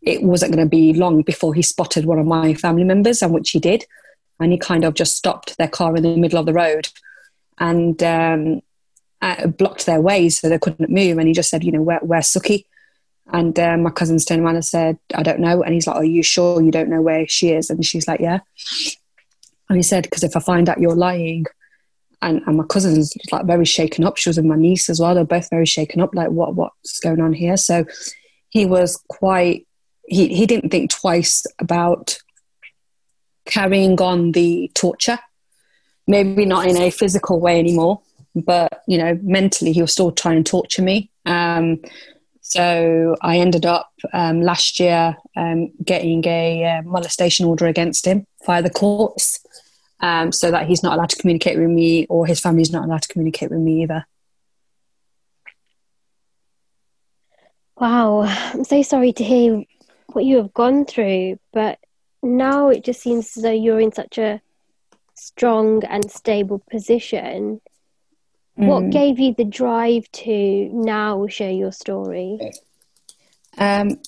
[0.03, 3.33] it wasn't going to be long before he spotted one of my family members, and
[3.33, 3.85] which he did.
[4.41, 6.89] And he kind of just stopped their car in the middle of the road
[7.59, 8.63] and um,
[9.23, 11.19] uh, blocked their way so they couldn't move.
[11.19, 12.65] And he just said, you know, where, where's Sukhy?
[13.33, 15.63] And um, my cousin's turned around and said, I don't know.
[15.63, 17.71] And he's like, Are you sure you don't know where she is?
[17.71, 18.41] And she's like, Yeah.
[19.69, 21.47] And he said, Because if I find out you're lying,
[22.25, 24.17] and, and my cousin's like very shaken up.
[24.17, 25.15] She was with my niece as well.
[25.15, 27.57] They're both very shaken up, like, what what's going on here?
[27.57, 27.85] So
[28.49, 29.67] he was quite
[30.07, 32.19] he, he didn't think twice about
[33.47, 35.19] carrying on the torture.
[36.07, 38.01] Maybe not in a physical way anymore,
[38.35, 41.11] but you know, mentally he was still trying to torture me.
[41.27, 41.81] Um,
[42.41, 48.27] so I ended up um, last year um, getting a uh, molestation order against him
[48.45, 49.44] via the courts,
[50.05, 53.01] um, so that he's not allowed to communicate with me, or his family's not allowed
[53.01, 54.07] to communicate with me either.
[57.79, 59.65] Wow, I'm so sorry to hear
[60.13, 61.79] what you have gone through, but
[62.23, 64.43] now it just seems as though you're in such a
[65.15, 67.63] strong and stable position.
[68.59, 68.67] Mm.
[68.67, 72.39] What gave you the drive to now share your story?
[73.57, 74.03] Um,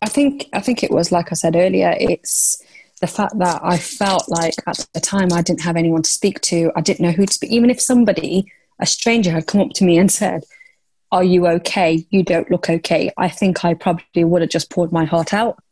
[0.00, 1.96] I think I think it was like I said earlier.
[1.98, 2.62] It's
[3.02, 6.40] the fact that I felt like at the time I didn't have anyone to speak
[6.42, 6.70] to.
[6.74, 7.50] I didn't know who to speak.
[7.50, 10.44] Even if somebody, a stranger, had come up to me and said,
[11.10, 12.06] are you okay?
[12.10, 13.10] You don't look okay.
[13.18, 15.62] I think I probably would have just poured my heart out.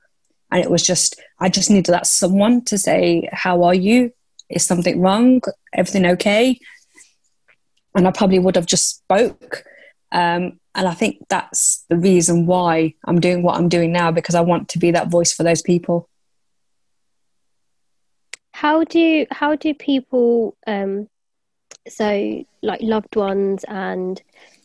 [0.53, 4.12] And it was just, I just needed that someone to say, How are you?
[4.51, 5.40] Is something wrong?
[5.73, 6.59] Everything okay?
[7.95, 9.64] And I probably would have just spoke.
[10.12, 14.35] Um, and I think that's the reason why I'm doing what I'm doing now because
[14.35, 16.10] I want to be that voice for those people.
[18.61, 21.09] How do how do people um,
[21.88, 24.20] so like loved ones and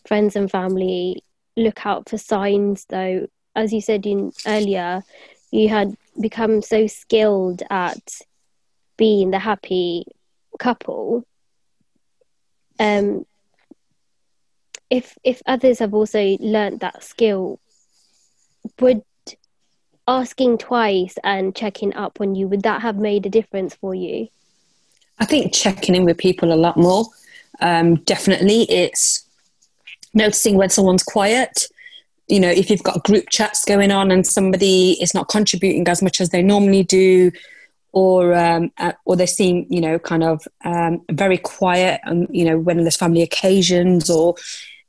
[0.05, 1.23] friends and family
[1.55, 3.27] look out for signs though?
[3.55, 5.01] As you said in earlier
[5.49, 8.19] you had become so skilled at
[8.97, 10.03] being the happy
[10.59, 11.23] couple.
[12.77, 13.25] Um
[14.89, 17.61] if if others have also learnt that skill
[18.81, 19.03] would
[20.07, 24.27] asking twice and checking up on you would that have made a difference for you?
[25.19, 27.05] I think checking in with people a lot more.
[27.61, 29.25] Um, definitely it's
[30.13, 31.67] noticing when someone's quiet.
[32.27, 36.01] You know if you've got group chats going on and somebody is not contributing as
[36.01, 37.31] much as they normally do
[37.95, 42.43] or um, uh, or they seem you know kind of um, very quiet and you
[42.43, 44.35] know when there's family occasions or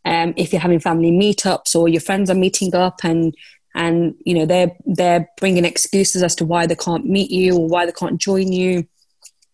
[0.04, 3.34] um, if you're having family meetups or your friends are meeting up and
[3.76, 7.68] and you know they're they're bringing excuses as to why they can't meet you or
[7.68, 8.86] why they can't join you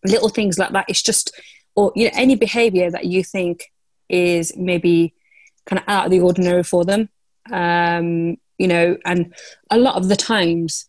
[0.05, 1.39] little things like that it's just
[1.75, 3.71] or you know any behavior that you think
[4.09, 5.13] is maybe
[5.65, 7.09] kind of out of the ordinary for them.
[7.51, 9.33] Um, you know, and
[9.69, 10.87] a lot of the times,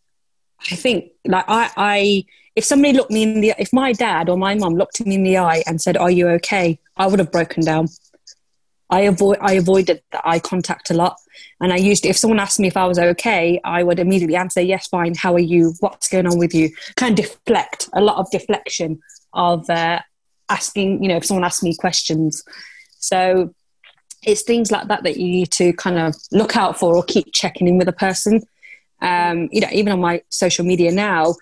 [0.70, 4.36] I think like I, I, if somebody looked me in the, if my dad or
[4.36, 7.32] my mum looked me in the eye and said, "Are you okay?" I would have
[7.32, 7.88] broken down.
[8.94, 11.16] I avoid, I avoided the eye contact a lot,
[11.60, 14.60] and I used if someone asked me if I was okay, I would immediately answer,
[14.60, 15.14] "Yes, fine.
[15.14, 15.74] How are you?
[15.80, 19.00] What's going on with you?" Kind of deflect a lot of deflection
[19.32, 19.98] of uh,
[20.48, 22.44] asking, you know, if someone asks me questions.
[22.98, 23.52] So
[24.22, 27.32] it's things like that that you need to kind of look out for or keep
[27.32, 28.42] checking in with a person.
[29.00, 31.34] Um, you know, even on my social media now,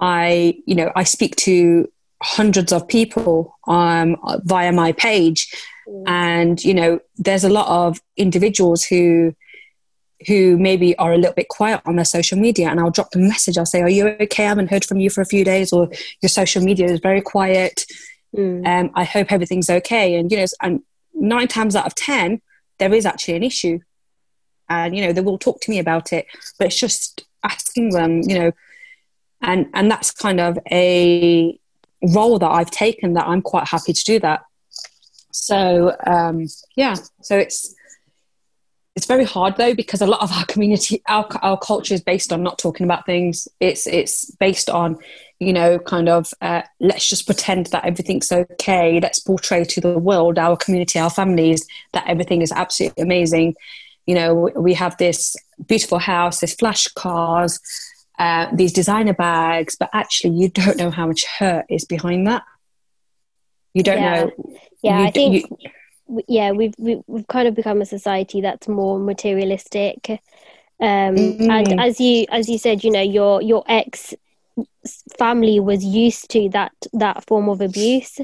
[0.00, 1.86] I, you know, I speak to
[2.24, 5.52] hundreds of people um, via my page,
[5.86, 6.02] mm.
[6.06, 9.34] and you know, there's a lot of individuals who
[10.26, 13.24] who maybe are a little bit quiet on their social media and I'll drop them
[13.24, 13.58] a message.
[13.58, 14.44] I'll say, Are you okay?
[14.44, 15.88] I haven't heard from you for a few days, or
[16.22, 17.84] your social media is very quiet.
[18.34, 18.66] Mm.
[18.66, 20.16] Um, I hope everything's okay.
[20.16, 20.82] And, you know, and
[21.14, 22.40] nine times out of 10,
[22.78, 23.80] there is actually an issue.
[24.68, 26.26] And, you know, they will talk to me about it,
[26.58, 28.52] but it's just asking them, you know,
[29.42, 31.58] and, and that's kind of a
[32.06, 34.42] role that I've taken that I'm quite happy to do that.
[35.32, 37.74] So, um, yeah, so it's,
[38.96, 42.32] it's very hard though because a lot of our community our, our culture is based
[42.32, 43.48] on not talking about things.
[43.60, 44.98] It's it's based on
[45.40, 49.00] you know kind of uh, let's just pretend that everything's okay.
[49.00, 53.54] Let's portray to the world our community our families that everything is absolutely amazing.
[54.06, 55.34] You know we have this
[55.66, 57.58] beautiful house this flash cars
[58.18, 62.42] uh, these designer bags but actually you don't know how much hurt is behind that
[63.72, 64.24] you don't yeah.
[64.24, 64.30] know
[64.82, 68.68] yeah you, i think you, yeah we've, we've we've kind of become a society that's
[68.68, 70.20] more materialistic
[70.80, 71.50] um mm-hmm.
[71.50, 74.14] and as you as you said you know your your ex
[75.18, 78.20] family was used to that that form of abuse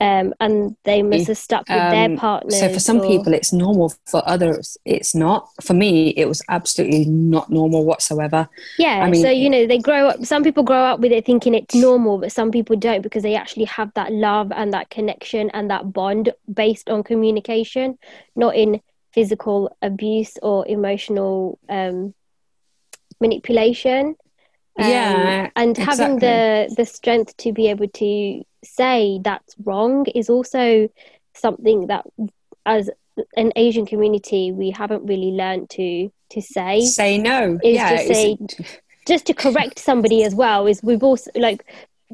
[0.00, 2.50] um, and they must have stuck with um, their partner.
[2.50, 3.06] So for some or...
[3.06, 3.92] people, it's normal.
[4.06, 5.48] For others, it's not.
[5.62, 8.48] For me, it was absolutely not normal whatsoever.
[8.78, 9.04] Yeah.
[9.04, 10.24] I mean, so you know, they grow up.
[10.24, 13.36] Some people grow up with it thinking it's normal, but some people don't because they
[13.36, 17.98] actually have that love and that connection and that bond based on communication,
[18.34, 18.80] not in
[19.12, 22.14] physical abuse or emotional um,
[23.20, 24.16] manipulation.
[24.76, 26.04] Um, yeah, and exactly.
[26.04, 30.88] having the the strength to be able to say that's wrong is also
[31.34, 32.04] something that
[32.66, 32.90] as
[33.36, 36.80] an Asian community we haven't really learned to to say.
[36.80, 37.58] Say no.
[37.62, 38.38] Is yeah, just say
[39.06, 40.66] just to correct somebody as well.
[40.66, 41.64] Is we've also like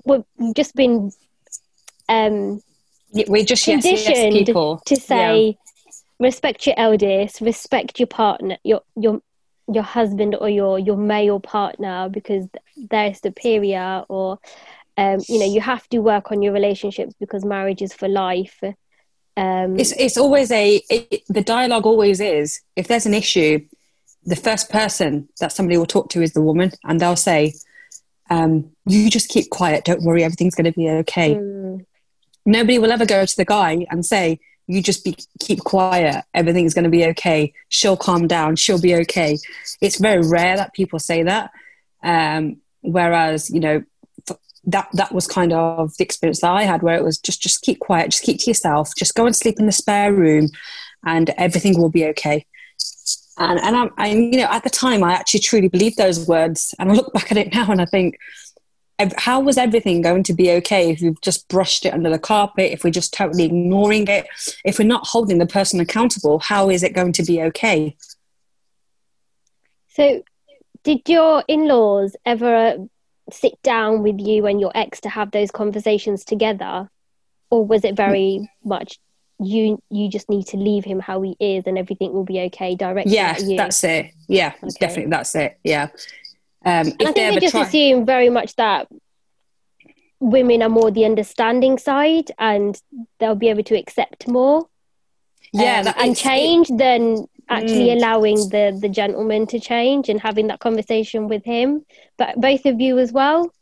[0.04, 1.12] we've just been
[2.08, 2.60] um
[3.28, 5.92] we just conditioned yes, yes to say yeah.
[6.20, 9.20] respect your elders respect your partner, your your
[9.72, 12.46] your husband or your your male partner because
[12.90, 14.38] they're superior or
[15.00, 18.58] um, you know you have to work on your relationships because marriage is for life.
[19.36, 22.60] Um, it's, it's always a it, the dialogue always is.
[22.76, 23.66] If there's an issue
[24.24, 27.54] the first person that somebody will talk to is the woman and they'll say
[28.28, 29.84] um, you just keep quiet.
[29.84, 30.22] Don't worry.
[30.22, 31.34] Everything's going to be okay.
[31.34, 31.84] Mm.
[32.44, 36.24] nobody will ever go to the guy and say you just be, keep quiet.
[36.32, 37.52] Everything's going to be okay.
[37.70, 38.56] She'll calm down.
[38.56, 39.38] She'll be okay.
[39.80, 41.50] It's very rare that people say that.
[42.02, 43.82] Um, whereas you know
[44.64, 47.62] that that was kind of the experience that I had where it was just just
[47.62, 50.48] keep quiet just keep to yourself just go and sleep in the spare room
[51.04, 52.44] and everything will be okay
[53.38, 56.74] and and I'm, I you know at the time I actually truly believed those words
[56.78, 58.18] and I look back at it now and I think
[59.16, 62.72] how was everything going to be okay if we've just brushed it under the carpet,
[62.72, 64.26] if we're just totally ignoring it,
[64.64, 66.38] if we're not holding the person accountable?
[66.38, 67.96] How is it going to be okay?
[69.88, 70.22] So,
[70.82, 72.76] did your in laws ever
[73.32, 76.88] sit down with you and your ex to have those conversations together?
[77.50, 78.98] Or was it very much
[79.42, 82.74] you you just need to leave him how he is and everything will be okay
[82.74, 84.68] directly yeah that's it yeah okay.
[84.78, 85.88] definitely that's it yeah
[86.62, 88.86] um, and I think they, they just try- assume very much that
[90.20, 92.80] women are more the understanding side and
[93.18, 94.68] they'll be able to accept more.
[95.52, 97.96] Yeah, um, and change it, than actually mm.
[97.96, 101.84] allowing the the gentleman to change and having that conversation with him.
[102.16, 103.52] But both of you as well.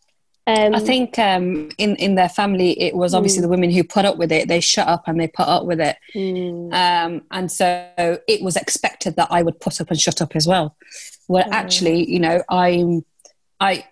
[0.47, 3.43] Um, I think um, in in their family, it was obviously mm.
[3.43, 4.49] the women who put up with it.
[4.49, 6.73] They shut up and they put up with it, mm.
[6.73, 7.91] um, and so
[8.27, 10.77] it was expected that I would put up and shut up as well.
[11.29, 11.53] Well, mm.
[11.53, 13.05] actually, you know, I'm
[13.61, 13.85] I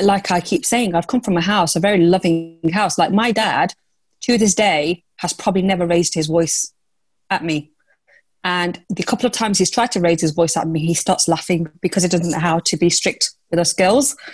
[0.00, 2.98] like I keep saying, I've come from a house, a very loving house.
[2.98, 3.74] Like my dad,
[4.22, 6.72] to this day, has probably never raised his voice
[7.30, 7.72] at me.
[8.44, 11.28] And the couple of times he's tried to raise his voice at me, he starts
[11.28, 14.16] laughing because he doesn't know how to be strict with us girls.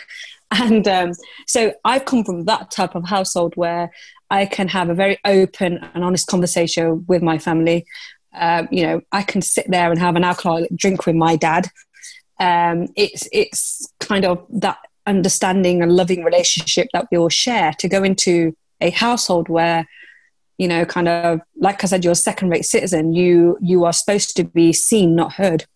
[0.54, 1.12] And um,
[1.46, 3.90] so I've come from that type of household where
[4.28, 7.86] I can have a very open and honest conversation with my family.
[8.34, 11.68] Um, you know, I can sit there and have an alcoholic drink with my dad.
[12.38, 17.88] Um, it's it's kind of that understanding and loving relationship that we all share to
[17.88, 19.86] go into a household where
[20.58, 23.92] you know kind of like i said you're a second rate citizen you you are
[23.92, 25.66] supposed to be seen not heard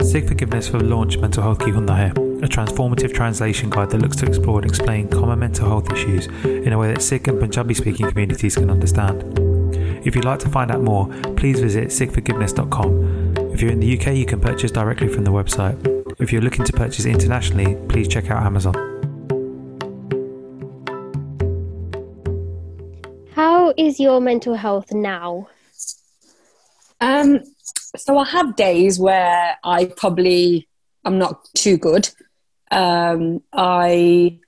[0.00, 4.16] Sikh Forgiveness have Launch Mental Health Ki Hundi Hai, a transformative translation guide that looks
[4.16, 7.74] to explore and explain common mental health issues in a way that Sikh and Punjabi
[7.74, 9.22] speaking communities can understand.
[10.06, 13.52] If you'd like to find out more, please visit sikhforgiveness.com.
[13.52, 15.76] If you're in the UK, you can purchase directly from the website.
[16.20, 18.93] If you're looking to purchase internationally, please check out Amazon.
[23.76, 25.48] Is your mental health now?
[27.00, 27.40] Um,
[27.96, 30.68] so I have days where I probably
[31.04, 32.08] I'm not too good.
[32.70, 34.38] Um, I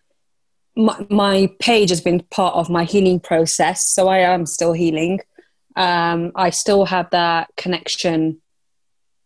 [0.75, 5.21] my, my page has been part of my healing process, so I am still healing.
[5.75, 8.41] Um, I still have that connection.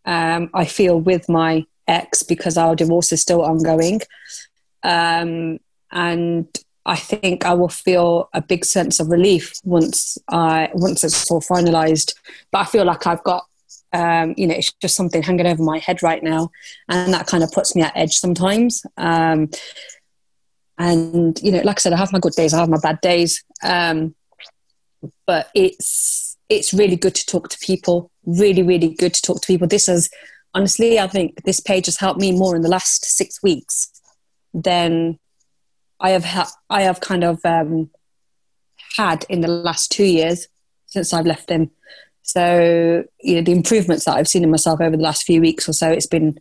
[0.05, 4.01] Um, I feel with my ex because our divorce is still ongoing,
[4.83, 5.59] um,
[5.91, 6.49] and
[6.87, 11.41] I think I will feel a big sense of relief once I once it's all
[11.41, 12.15] finalized.
[12.51, 13.45] But I feel like I've got
[13.93, 16.51] um, you know, it's just something hanging over my head right now,
[16.89, 18.85] and that kind of puts me at edge sometimes.
[18.97, 19.51] Um,
[20.79, 23.01] and you know, like I said, I have my good days, I have my bad
[23.01, 24.15] days, um,
[25.27, 28.11] but it's it's really good to talk to people.
[28.25, 29.67] Really, really good to talk to people.
[29.67, 30.09] This has
[30.55, 33.91] honestly, I think this page has helped me more in the last six weeks
[34.55, 35.19] than
[36.01, 37.91] I have ha- I have kind of um,
[38.97, 40.49] had in the last two years
[40.87, 41.71] since I've left him.
[42.23, 45.69] So you know the improvements that I've seen in myself over the last few weeks
[45.69, 46.39] or so, it's been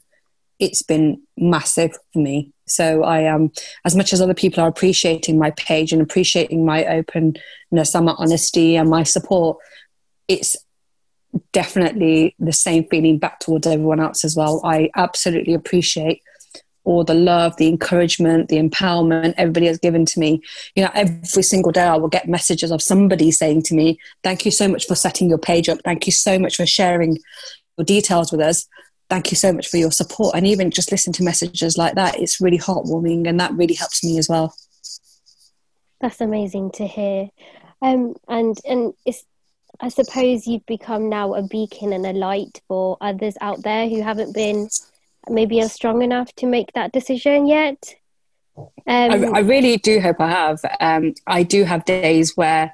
[0.60, 2.52] it's been massive for me.
[2.68, 3.52] So I am um,
[3.86, 8.16] as much as other people are appreciating my page and appreciating my openness and my
[8.18, 9.58] honesty and my support,
[10.28, 10.58] it's
[11.54, 14.62] definitely the same feeling back towards everyone else as well.
[14.64, 16.22] I absolutely appreciate
[16.90, 20.42] or the love, the encouragement, the empowerment everybody has given to me.
[20.76, 24.44] You know, every single day I will get messages of somebody saying to me, Thank
[24.44, 25.78] you so much for setting your page up.
[25.86, 27.20] Thank you so much for sharing
[27.78, 28.68] your details with us.
[29.08, 30.36] Thank you so much for your support.
[30.36, 34.04] And even just listen to messages like that, it's really heartwarming and that really helps
[34.04, 34.56] me as well.
[36.02, 37.30] That's amazing to hear.
[37.84, 39.26] Um, and and it's
[39.80, 44.02] I suppose you've become now a beacon and a light for others out there who
[44.02, 44.70] haven't been
[45.28, 47.96] maybe are strong enough to make that decision yet.
[48.58, 50.60] Um, I, I, really do hope I have.
[50.80, 52.74] Um, I do have days where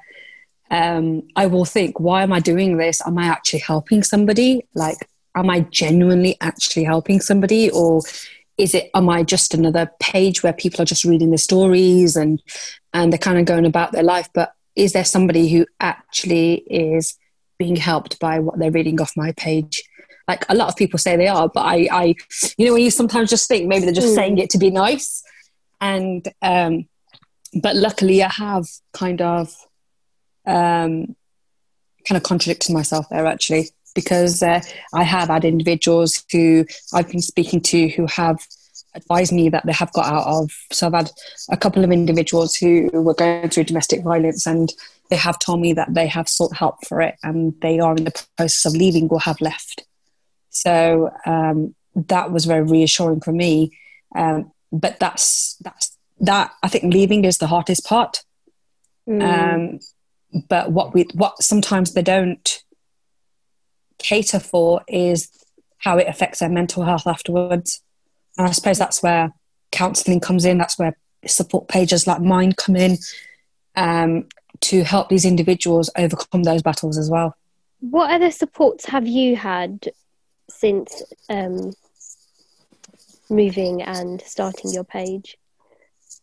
[0.70, 3.00] um, I will think, why am I doing this?
[3.06, 4.66] Am I actually helping somebody?
[4.74, 4.96] Like,
[5.34, 7.70] am I genuinely actually helping somebody?
[7.70, 8.00] Or
[8.58, 12.42] is it, am I just another page where people are just reading the stories and,
[12.92, 14.28] and they're kind of going about their life?
[14.34, 17.16] But is there somebody who actually is
[17.58, 19.84] being helped by what they're reading off my page?
[20.28, 22.14] Like a lot of people say they are, but I, I
[22.58, 24.14] you know, when you sometimes just think maybe they're just mm.
[24.14, 25.22] saying it to be nice.
[25.80, 26.88] And, um,
[27.62, 29.54] but luckily I have kind of,
[30.46, 31.14] um,
[32.08, 34.60] kind of contradicted myself there actually, because uh,
[34.92, 38.44] I have had individuals who I've been speaking to who have
[38.94, 40.50] advised me that they have got out of.
[40.72, 41.10] So I've had
[41.50, 44.72] a couple of individuals who were going through domestic violence and
[45.10, 48.04] they have told me that they have sought help for it and they are in
[48.04, 49.85] the process of leaving or have left.
[50.56, 53.72] So um, that was very reassuring for me.
[54.14, 56.52] Um, but that's that's that.
[56.62, 58.24] I think leaving is the hardest part.
[59.08, 59.22] Mm.
[59.22, 59.80] Um,
[60.48, 62.62] but what we what sometimes they don't
[63.98, 65.30] cater for is
[65.78, 67.82] how it affects their mental health afterwards.
[68.38, 69.32] And I suppose that's where
[69.72, 70.58] counselling comes in.
[70.58, 70.96] That's where
[71.26, 72.98] support pages like mine come in
[73.76, 74.26] um,
[74.60, 77.36] to help these individuals overcome those battles as well.
[77.80, 79.90] What other supports have you had
[80.58, 81.72] since um,
[83.28, 85.36] moving and starting your page?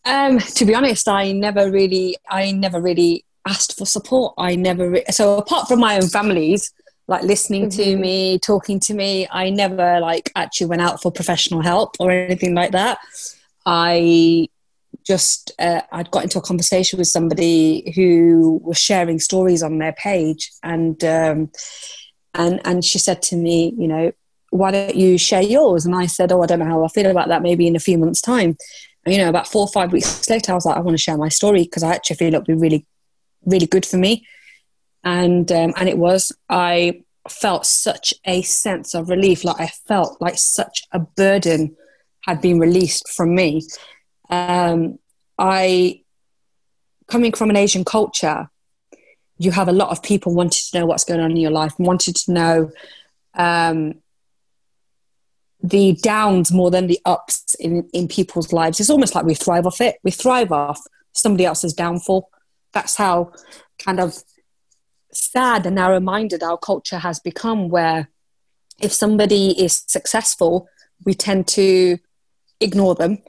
[0.06, 4.34] Um, to be honest, I never really, I never really asked for support.
[4.38, 6.74] I never, re- so apart from my own families,
[7.08, 7.82] like listening mm-hmm.
[7.82, 12.12] to me, talking to me, I never like actually went out for professional help or
[12.12, 13.00] anything like that.
[13.66, 14.48] I
[15.06, 19.94] just uh, I'd got into a conversation with somebody who was sharing stories on their
[19.94, 21.52] page, and um,
[22.34, 24.12] and and she said to me, you know,
[24.54, 25.86] why don't you share yours?
[25.86, 27.42] And I said, oh, I don't know how I feel about that.
[27.42, 28.56] Maybe in a few months' time.
[29.04, 31.02] And, you know, about four or five weeks later, I was like, I want to
[31.02, 32.86] share my story because I actually feel it would be really,
[33.46, 34.28] really good for me.
[35.04, 36.32] And um, and it was.
[36.50, 39.44] I felt such a sense of relief.
[39.44, 41.76] Like I felt like such a burden
[42.22, 43.64] had been released from me.
[44.30, 45.00] Um,
[45.38, 46.04] I
[47.08, 48.50] coming from an Asian culture,
[49.38, 51.74] you have a lot of people wanting to know what's going on in your life,
[51.80, 52.72] wanted to know
[53.34, 53.96] um,
[55.64, 58.80] the downs more than the ups in, in people's lives.
[58.80, 59.96] It's almost like we thrive off it.
[60.04, 60.82] We thrive off
[61.14, 62.30] somebody else's downfall.
[62.74, 63.32] That's how
[63.80, 64.22] kind of
[65.14, 68.10] sad and narrow minded our culture has become, where
[68.82, 70.68] if somebody is successful,
[71.06, 71.98] we tend to
[72.60, 73.20] ignore them.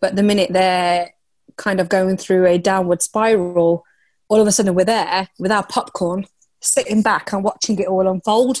[0.00, 1.10] But the minute they're
[1.56, 3.84] kind of going through a downward spiral,
[4.28, 6.26] all of a sudden we're there with our popcorn,
[6.60, 8.60] sitting back and watching it all unfold.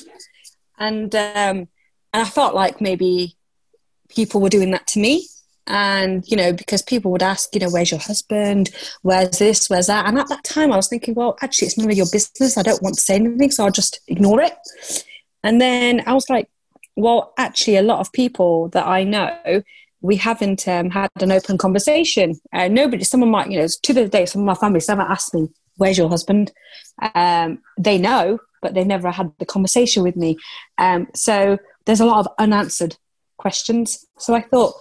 [0.78, 1.68] And um,
[2.12, 3.36] and I felt like maybe
[4.08, 5.26] people were doing that to me.
[5.66, 8.70] And, you know, because people would ask, you know, where's your husband?
[9.02, 9.70] Where's this?
[9.70, 10.06] Where's that?
[10.06, 12.58] And at that time, I was thinking, well, actually, it's none of your business.
[12.58, 14.54] I don't want to say anything, so I'll just ignore it.
[15.44, 16.48] And then I was like,
[16.96, 19.62] well, actually, a lot of people that I know,
[20.00, 22.40] we haven't um, had an open conversation.
[22.52, 25.34] Uh, nobody, someone might, you know, to the day, some of my family, someone asked
[25.34, 26.50] me, where's your husband?
[27.14, 30.36] Um, they know, but they never had the conversation with me.
[30.78, 32.96] Um, so there's a lot of unanswered
[33.38, 34.06] questions.
[34.18, 34.74] So I thought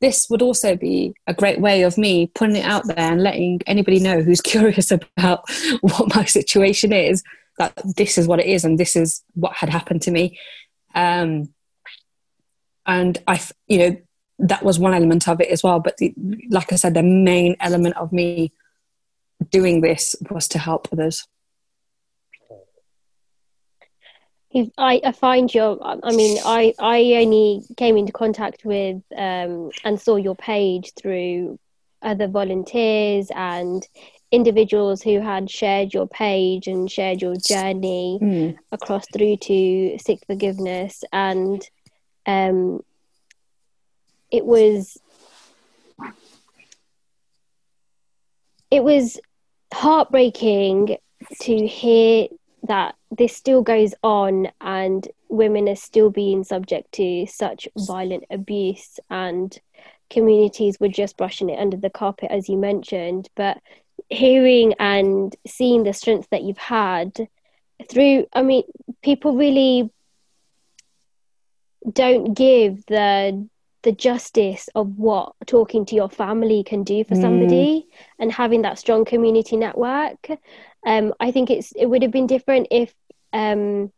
[0.00, 3.60] this would also be a great way of me putting it out there and letting
[3.66, 5.44] anybody know who's curious about
[5.80, 7.22] what my situation is
[7.58, 10.38] that this is what it is and this is what had happened to me.
[10.94, 11.52] Um,
[12.86, 13.96] and I, you know,
[14.40, 15.78] that was one element of it as well.
[15.78, 16.12] But the,
[16.50, 18.52] like I said, the main element of me
[19.50, 21.26] doing this was to help others.
[24.76, 30.00] I, I find your I mean I I only came into contact with um, and
[30.00, 31.58] saw your page through
[32.02, 33.86] other volunteers and
[34.30, 38.58] individuals who had shared your page and shared your journey mm.
[38.72, 41.62] across through to Sikh forgiveness and
[42.26, 42.82] um,
[44.30, 44.98] it was
[48.70, 49.18] it was
[49.72, 50.96] heartbreaking
[51.40, 52.28] to hear
[52.64, 58.98] that this still goes on and women are still being subject to such violent abuse
[59.10, 59.60] and
[60.10, 63.58] communities were just brushing it under the carpet as you mentioned but
[64.08, 67.28] hearing and seeing the strength that you've had
[67.88, 68.62] through i mean
[69.02, 69.90] people really
[71.90, 73.48] don't give the
[73.82, 77.20] the justice of what talking to your family can do for mm.
[77.20, 77.86] somebody
[78.18, 80.30] and having that strong community network
[80.84, 82.92] um, I think it's it would have been different if
[83.32, 83.92] um,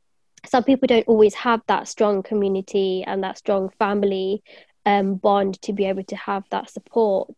[0.47, 4.43] some people don't always have that strong community and that strong family
[4.87, 7.35] um, bond to be able to have that support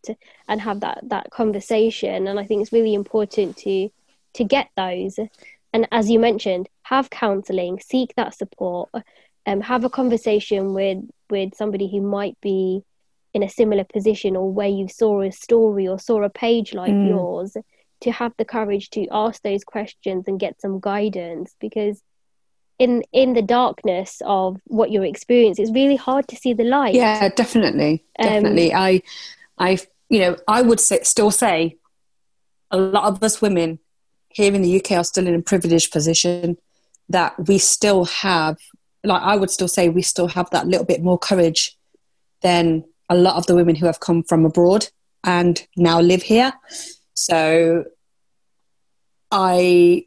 [0.49, 2.27] and have that that conversation.
[2.27, 3.91] And I think it's really important to
[4.35, 5.19] to get those.
[5.73, 8.91] And as you mentioned, have counselling, seek that support,
[9.47, 10.99] um, have a conversation with
[11.31, 12.83] with somebody who might be
[13.35, 16.93] in a similar position or where you saw a story or saw a page like
[16.93, 17.09] mm.
[17.09, 17.57] yours
[18.01, 22.03] to have the courage to ask those questions and get some guidance because
[22.79, 26.95] in in the darkness of what you're experiencing it's really hard to see the light.
[26.95, 28.05] Yeah definitely.
[28.19, 28.73] Um, definitely.
[28.73, 29.03] Um, i
[29.59, 29.79] i
[30.09, 31.77] you know i would say, still say
[32.71, 33.79] a lot of us women
[34.29, 36.59] here in the uk are still in a privileged position
[37.09, 38.57] that we still have
[39.05, 41.79] like i would still say we still have that little bit more courage
[42.43, 44.89] than a lot of the women who have come from abroad
[45.25, 46.53] and now live here
[47.17, 47.85] so
[49.33, 50.07] I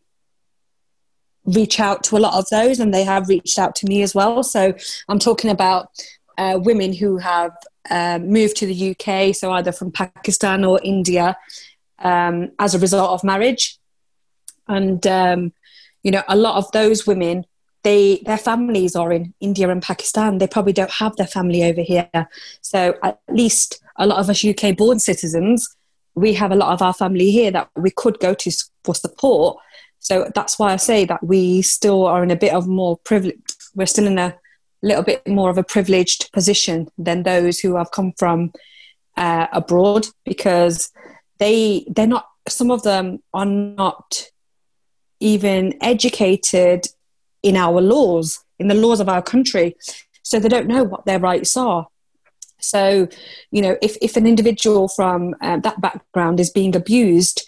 [1.44, 4.14] reach out to a lot of those, and they have reached out to me as
[4.14, 4.44] well.
[4.44, 4.74] So
[5.10, 5.90] I'm talking about
[6.38, 7.52] uh, women who have
[7.90, 11.36] uh, moved to the UK, so either from Pakistan or India,
[12.00, 13.80] um, as a result of marriage.
[14.68, 15.52] And um,
[16.04, 17.46] you know, a lot of those women,
[17.84, 20.38] they their families are in India and Pakistan.
[20.38, 22.28] They probably don't have their family over here.
[22.62, 25.76] So at least a lot of us UK born citizens
[26.16, 28.52] we have a lot of our family here that we could go to
[28.84, 29.58] for support.
[30.00, 33.38] So that's why I say that we still are in a bit of more privilege.
[33.76, 34.36] We're still in a
[34.82, 38.52] little bit more of a privileged position than those who have come from
[39.18, 40.92] uh, abroad because
[41.38, 42.26] they they're not.
[42.48, 44.24] Some of them are not
[45.20, 46.88] even educated
[47.44, 49.76] in our laws, in the laws of our country,
[50.24, 51.88] so they don't know what their rights are.
[52.60, 53.08] So,
[53.52, 57.48] you know, if, if an individual from uh, that background is being abused,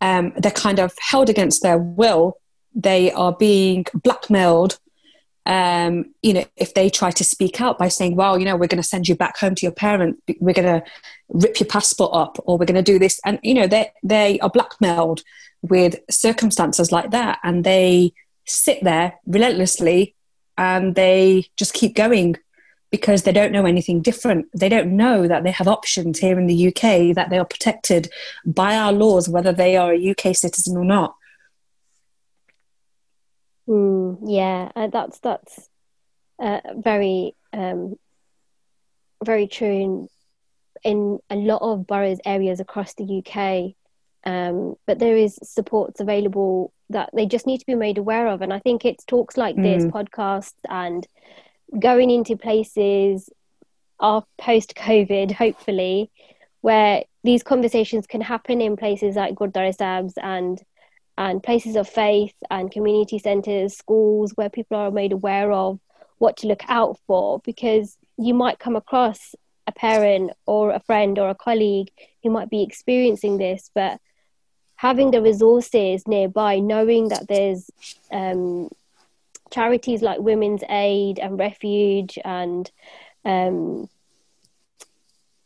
[0.00, 2.38] um, they're kind of held against their will.
[2.74, 4.78] They are being blackmailed.
[5.44, 8.68] Um, you know, if they try to speak out by saying, well, you know, we're
[8.68, 10.84] going to send you back home to your parents, we're going to
[11.28, 13.20] rip your passport up, or we're going to do this.
[13.24, 15.22] And, you know, they, they are blackmailed
[15.62, 17.38] with circumstances like that.
[17.42, 18.12] And they
[18.46, 20.14] sit there relentlessly
[20.56, 22.36] and they just keep going
[22.92, 24.46] because they don't know anything different.
[24.54, 28.12] They don't know that they have options here in the UK, that they are protected
[28.44, 31.16] by our laws, whether they are a UK citizen or not.
[33.66, 35.68] Mm, yeah, uh, that's that's
[36.38, 37.96] uh, very um,
[39.24, 40.08] very true in
[40.84, 43.74] in a lot of boroughs areas across the UK.
[44.24, 48.42] Um, but there is supports available that they just need to be made aware of,
[48.42, 49.62] and I think it's talks like mm.
[49.62, 51.06] this, podcasts, and
[51.78, 53.30] going into places
[53.98, 56.10] are post COVID, hopefully,
[56.60, 60.60] where these conversations can happen in places like Gurdwara Sahibs and
[61.18, 65.78] and places of faith and community centres, schools where people are made aware of
[66.18, 69.34] what to look out for because you might come across
[69.66, 71.90] a parent or a friend or a colleague
[72.22, 74.00] who might be experiencing this, but
[74.76, 77.70] having the resources nearby, knowing that there's
[78.10, 78.68] um,
[79.52, 82.70] charities like Women's Aid and Refuge and
[83.24, 83.88] um,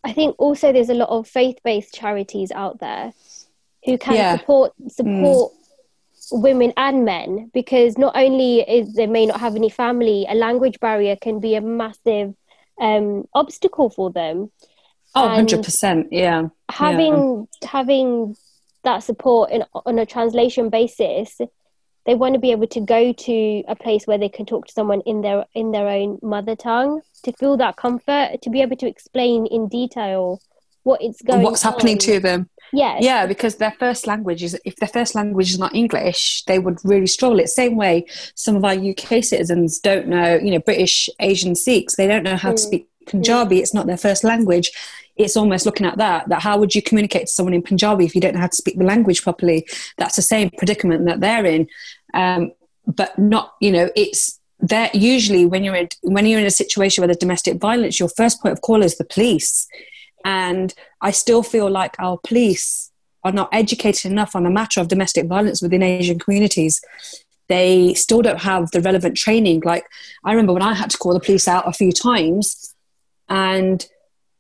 [0.07, 3.13] I think also there's a lot of faith-based charities out there
[3.85, 4.39] who can yeah.
[4.39, 6.43] support support mm.
[6.43, 10.79] women and men because not only is they may not have any family, a language
[10.79, 12.35] barrier can be a massive
[12.81, 14.51] um, obstacle for them.
[15.15, 16.49] Oh, 100%, yeah.
[16.71, 17.69] Having yeah.
[17.69, 18.37] having
[18.85, 21.41] that support in, on a translation basis
[22.07, 24.73] they want to be able to go to a place where they can talk to
[24.73, 28.77] someone in their in their own mother tongue to feel that comfort to be able
[28.77, 30.41] to explain in detail
[30.85, 31.73] what it's going what's on.
[31.73, 35.59] happening to them yeah yeah because their first language is if their first language is
[35.59, 38.05] not english they would really struggle it's the same way
[38.35, 42.37] some of our uk citizens don't know you know british asian sikhs they don't know
[42.37, 42.57] how mm.
[42.57, 43.61] to speak punjabi mm.
[43.61, 44.71] it's not their first language
[45.17, 48.15] it's almost looking at that that how would you communicate to someone in punjabi if
[48.15, 51.47] you don't know how to speak the language properly that's the same predicament that they're
[51.47, 51.67] in
[52.17, 52.53] um,
[52.87, 57.03] but not you know it's that usually when you're in when you're in a situation
[57.03, 59.69] where there's domestic violence your first point of call is the police
[60.25, 62.91] and i still feel like our police
[63.23, 66.81] are not educated enough on the matter of domestic violence within asian communities
[67.49, 69.85] they still don't have the relevant training like
[70.25, 72.75] i remember when i had to call the police out a few times
[73.29, 73.87] and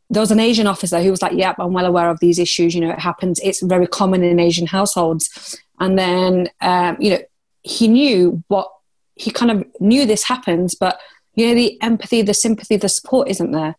[0.09, 2.77] there was an Asian officer who was like, Yep, I'm well aware of these issues.
[2.77, 3.41] You know, it happens.
[3.43, 5.61] It's very common in Asian households.
[5.81, 7.19] And then, um, you know,
[7.67, 8.71] he knew what
[9.17, 11.01] he kind of knew this happens, but
[11.35, 13.75] you know the empathy, the sympathy, the support isn't there.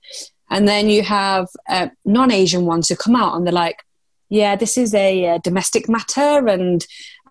[0.49, 3.83] And then you have uh, non-Asian ones who come out and they're like,
[4.29, 6.85] "Yeah, this is a, a domestic matter," and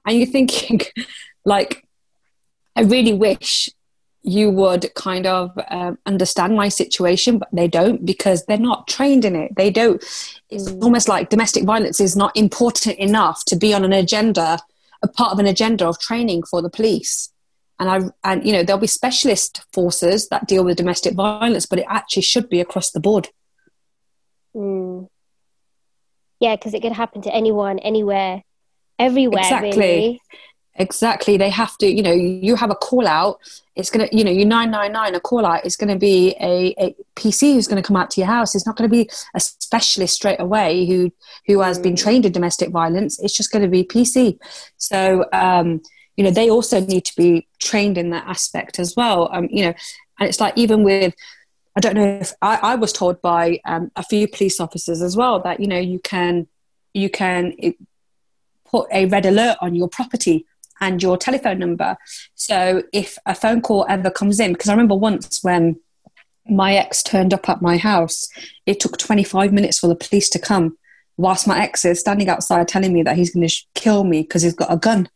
[0.07, 0.81] and you're thinking,
[1.45, 1.87] like,
[2.75, 3.69] I really wish
[4.23, 9.27] you would kind of um, understand my situation, but they don't because they're not trained
[9.27, 9.55] in it.
[9.57, 10.03] They don't.
[10.49, 14.59] It's almost like domestic violence is not important enough to be on an agenda
[15.07, 17.33] a part of an agenda of training for the police.
[17.79, 21.79] And I and you know there'll be specialist forces that deal with domestic violence, but
[21.79, 23.29] it actually should be across the board.
[24.55, 25.09] Mm.
[26.41, 28.43] Yeah, because it could happen to anyone, anywhere,
[28.99, 29.43] everywhere.
[29.43, 29.79] Exactly.
[29.79, 30.21] Really.
[30.79, 31.37] Exactly.
[31.37, 33.39] They have to, you know, you have a call out.
[33.75, 36.75] It's going to, you know, you 999, a call out is going to be a,
[36.79, 38.55] a PC who's going to come out to your house.
[38.55, 41.13] It's not going to be a specialist straight away who,
[41.47, 41.85] who has mm.
[41.85, 43.19] been trained in domestic violence.
[43.21, 44.39] It's just going to be PC.
[44.77, 45.83] So, um,
[46.17, 49.31] you know, they also need to be trained in that aspect as well.
[49.33, 49.75] Um, you know,
[50.19, 51.15] and it's like even with,
[51.77, 55.17] I don't know if I, I was told by um, a few police officers as
[55.17, 56.49] well that, you know, you can,
[56.95, 57.55] you can
[58.65, 60.47] put a red alert on your property
[60.81, 61.97] and your telephone number.
[62.35, 65.81] So if a phone call ever comes in, because I remember once when
[66.49, 68.29] my ex turned up at my house,
[68.67, 70.79] it took 25 minutes for the police to come,
[71.17, 74.23] whilst my ex is standing outside telling me that he's going to sh- kill me
[74.23, 75.09] because he's got a gun.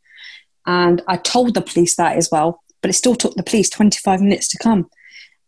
[0.67, 4.21] And I told the police that as well, but it still took the police 25
[4.21, 4.91] minutes to come.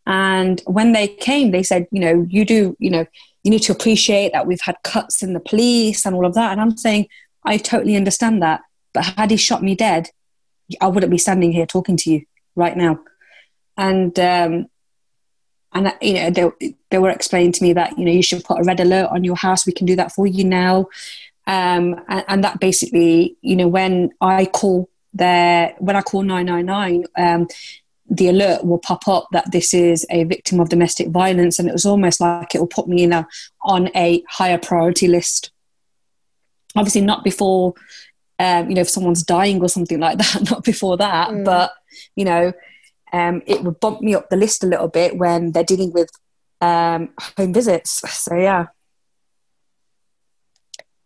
[0.07, 3.07] And when they came, they said, you know, you do, you know,
[3.45, 6.53] you need to appreciate that we've had cuts in the police and all of that.
[6.53, 7.09] And I'm saying,
[7.45, 8.63] I totally understand that.
[8.93, 10.11] But had he shot me dead,
[10.81, 12.23] I wouldn't be standing here talking to you
[12.55, 13.01] right now.
[13.77, 14.69] And um,
[15.75, 18.61] and you know they they were explaining to me that you know you should put
[18.61, 19.67] a red alert on your house.
[19.67, 20.89] We can do that for you now.
[21.47, 26.47] Um, and, and, that basically, you know, when I call there, when I call nine
[26.47, 27.49] nine nine, um,
[28.09, 31.73] the alert will pop up that this is a victim of domestic violence, and it
[31.73, 33.27] was almost like it will put me in a
[33.63, 35.51] on a higher priority list.
[36.77, 37.75] Obviously, not before
[38.43, 41.29] um, you know, if someone's dying or something like that, not before that.
[41.29, 41.45] Mm.
[41.45, 41.73] But,
[42.17, 42.53] you know,
[43.13, 46.11] um, it would bump me up the list a little bit when they're dealing with
[46.61, 48.03] um, home visits.
[48.11, 48.67] So, yeah.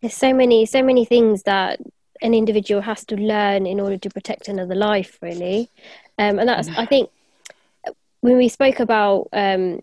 [0.01, 1.79] There's so many, so many things that
[2.23, 5.71] an individual has to learn in order to protect another life, really.
[6.19, 7.11] Um, and that's, I think,
[8.21, 9.81] when we spoke about um,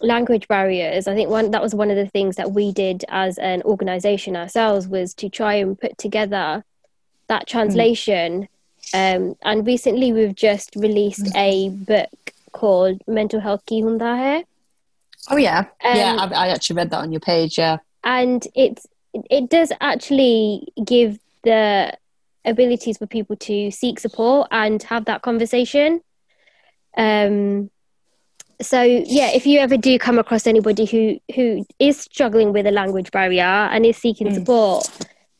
[0.00, 3.36] language barriers i think one that was one of the things that we did as
[3.38, 6.64] an organization ourselves was to try and put together
[7.30, 8.48] that translation.
[8.92, 9.16] Mm.
[9.16, 11.36] um, and recently we've just released mm.
[11.36, 14.44] a book called mental health ki hunda hai.
[15.30, 15.60] Oh yeah.
[15.84, 17.78] Um, yeah I, I actually read that on your page yeah.
[18.02, 18.86] And it's
[19.38, 21.96] it does actually give the
[22.44, 26.00] abilities for people to seek support and have that conversation.
[26.96, 27.70] Um
[28.60, 32.70] so yeah, if you ever do come across anybody who who is struggling with a
[32.70, 34.34] language barrier and is seeking mm.
[34.34, 34.88] support,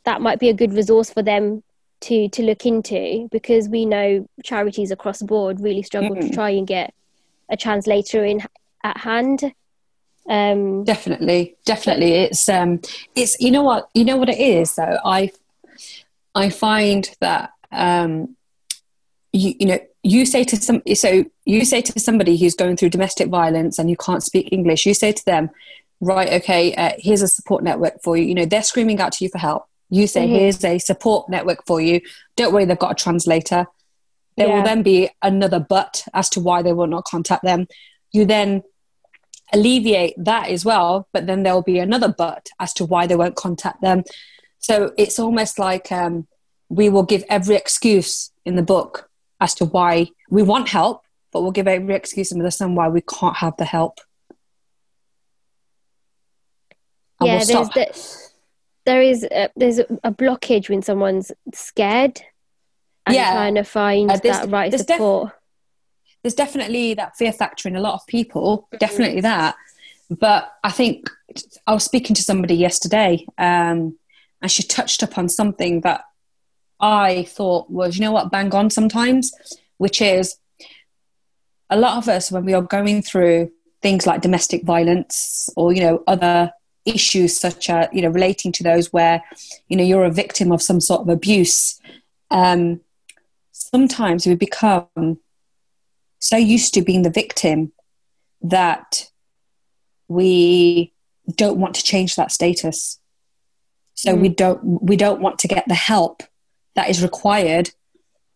[0.05, 1.63] that might be a good resource for them
[2.01, 6.21] to to look into because we know charities across the board really struggle mm.
[6.21, 6.93] to try and get
[7.49, 8.41] a translator in
[8.83, 9.53] at hand.
[10.29, 12.81] Um, definitely, definitely, it's um,
[13.15, 14.97] it's you know what you know what it is though.
[15.05, 15.31] I
[16.33, 18.35] I find that um,
[19.33, 22.89] you you know you say to some so you say to somebody who's going through
[22.89, 25.49] domestic violence and you can't speak english you say to them
[26.01, 28.25] right okay uh, here's a support network for you.
[28.25, 29.65] You know they're screaming out to you for help.
[29.89, 30.35] You say mm-hmm.
[30.35, 32.01] here's a support network for you.
[32.35, 33.67] Don't worry they've got a translator.
[34.35, 34.57] There yeah.
[34.57, 37.67] will then be another but as to why they will not contact them.
[38.11, 38.63] You then
[39.53, 43.15] alleviate that as well but then there will be another but as to why they
[43.15, 44.03] won't contact them.
[44.59, 46.27] So it's almost like um,
[46.69, 49.10] we will give every excuse in the book
[49.41, 53.01] as to why we want help, but we'll give every excuse the sun why we
[53.01, 53.99] can't have the help.
[57.19, 58.31] And yeah, we'll there's the,
[58.85, 62.21] there is a, there's a blockage when someone's scared
[63.05, 63.31] and yeah.
[63.31, 65.29] trying to find uh, that right support.
[65.29, 65.35] Def-
[66.23, 68.77] there's definitely that fear factor in a lot of people, mm-hmm.
[68.77, 69.55] definitely that.
[70.09, 71.09] But I think
[71.65, 73.97] I was speaking to somebody yesterday, um,
[74.41, 76.03] and she touched upon something that
[76.81, 79.31] I thought was, you know what, bang on sometimes,
[79.77, 80.37] which is
[81.69, 83.51] a lot of us when we are going through
[83.81, 86.51] things like domestic violence or, you know, other
[86.85, 89.23] issues such as, you know, relating to those where,
[89.67, 91.79] you know, you're a victim of some sort of abuse,
[92.31, 92.81] um,
[93.51, 95.19] sometimes we become
[96.19, 97.71] so used to being the victim
[98.41, 99.09] that
[100.07, 100.93] we
[101.35, 102.99] don't want to change that status
[103.93, 104.21] so mm.
[104.21, 106.23] we don't we don't want to get the help
[106.75, 107.71] that is required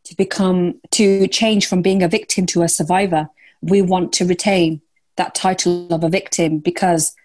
[0.06, 3.30] to become to change from being a victim to a survivor.
[3.62, 4.82] We want to retain
[5.16, 7.16] that title of a victim because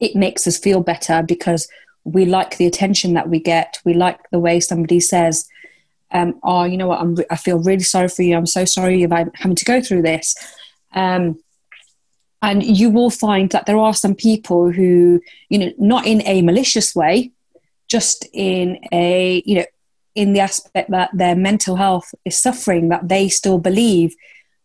[0.00, 1.68] it makes us feel better because
[2.04, 3.78] we like the attention that we get.
[3.84, 5.48] We like the way somebody says
[6.12, 7.00] um, oh you know what?
[7.00, 8.36] I'm, i feel really sorry for you.
[8.36, 10.34] I'm so sorry you're having to go through this.
[10.92, 11.38] Um,
[12.42, 16.42] and you will find that there are some people who you know not in a
[16.42, 17.32] malicious way
[17.88, 19.66] just in a you know
[20.14, 24.14] in the aspect that their mental health is suffering, that they still believe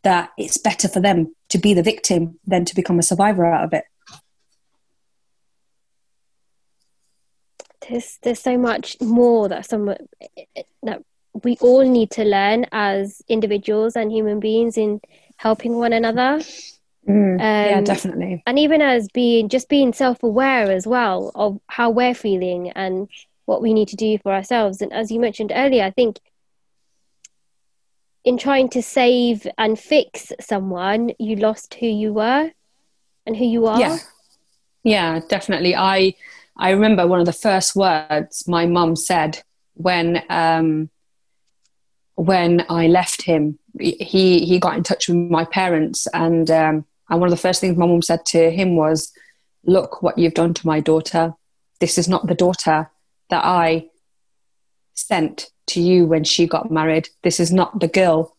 [0.04, 3.66] that it's better for them to be the victim than to become a survivor out
[3.66, 3.84] of it.
[7.88, 9.94] There's there's so much more that some
[10.84, 11.04] that
[11.44, 15.02] we all need to learn as individuals and human beings in
[15.38, 16.42] helping one another.
[17.08, 18.42] Mm, um, yeah, definitely.
[18.48, 23.08] And even as being just being self aware as well of how we're feeling and
[23.46, 24.82] what we need to do for ourselves.
[24.82, 26.20] And as you mentioned earlier, I think
[28.24, 32.52] in trying to save and fix someone, you lost who you were
[33.26, 33.80] and who you are.
[33.80, 33.98] Yeah,
[34.84, 35.76] yeah, definitely.
[35.76, 36.16] I
[36.58, 39.44] I remember one of the first words my mum said
[39.76, 40.90] when um,
[42.16, 43.60] when I left him.
[43.80, 47.62] He he got in touch with my parents, and um, and one of the first
[47.62, 49.12] things my mum said to him was,
[49.66, 51.34] "Look what you've done to my daughter.
[51.80, 52.90] This is not the daughter
[53.30, 53.90] that I
[54.94, 57.10] sent to you when she got married.
[57.24, 58.36] This is not the girl.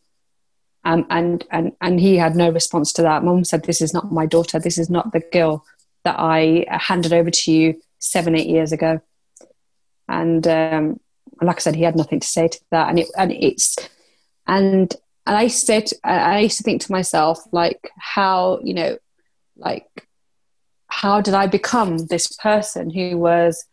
[0.84, 3.24] Um, and, and, and he had no response to that.
[3.24, 4.58] Mum said, This is not my daughter.
[4.58, 5.64] This is not the girl
[6.04, 9.00] that I handed over to you seven, eight years ago.
[10.08, 11.00] And um,
[11.42, 12.88] like I said, he had nothing to say to that.
[12.88, 13.76] And, it, and it's,
[14.46, 14.94] and,
[15.26, 18.98] and I said, I used to think to myself, like, how, you know,
[19.56, 20.06] like,
[20.86, 23.66] how did I become this person who was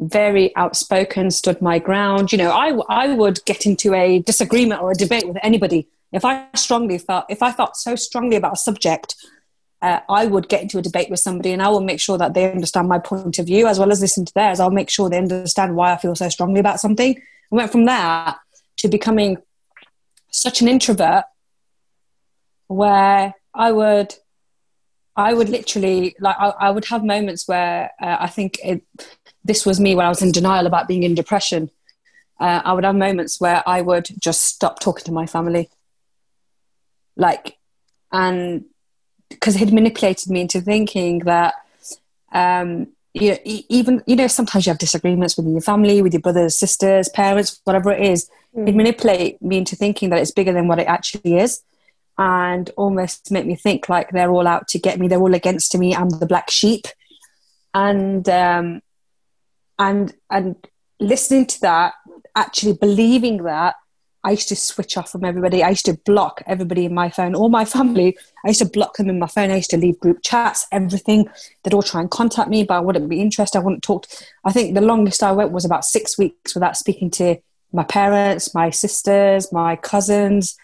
[0.00, 2.32] very outspoken, stood my ground.
[2.32, 5.86] You know, I, I would get into a disagreement or a debate with anybody.
[6.12, 9.14] If I strongly felt, if I felt so strongly about a subject,
[9.82, 12.34] uh, I would get into a debate with somebody and I will make sure that
[12.34, 14.60] they understand my point of view as well as listen to theirs.
[14.60, 17.16] I'll make sure they understand why I feel so strongly about something.
[17.16, 18.38] I went from that
[18.78, 19.38] to becoming
[20.30, 21.24] such an introvert
[22.66, 24.14] where I would
[25.16, 28.82] I would literally like I, I would have moments where uh, I think it,
[29.44, 31.70] this was me when I was in denial about being in depression.
[32.38, 35.68] Uh, I would have moments where I would just stop talking to my family.
[37.16, 37.58] Like,
[38.12, 38.64] and
[39.28, 41.54] because he'd manipulated me into thinking that,
[42.32, 46.22] um, you know, even, you know, sometimes you have disagreements within your family, with your
[46.22, 48.30] brothers, sisters, parents, whatever it is.
[48.56, 48.66] Mm.
[48.66, 51.62] He'd manipulate me into thinking that it's bigger than what it actually is
[52.18, 55.76] and almost make me think like they're all out to get me, they're all against
[55.76, 56.86] me, I'm the black sheep.
[57.74, 58.82] And, um,
[59.80, 60.54] and and
[61.00, 61.94] listening to that
[62.36, 63.74] actually believing that
[64.22, 65.62] I used to switch off from everybody.
[65.62, 68.18] I used to block everybody in my phone, all my family.
[68.44, 69.50] I used to block them in my phone.
[69.50, 71.26] I used to leave group chats, everything.
[71.62, 73.58] They'd all try and contact me, but I wouldn't be interested.
[73.58, 74.06] I wouldn't talk.
[74.44, 77.36] I think the longest I went was about six weeks without speaking to
[77.72, 80.54] my parents, my sisters, my cousins,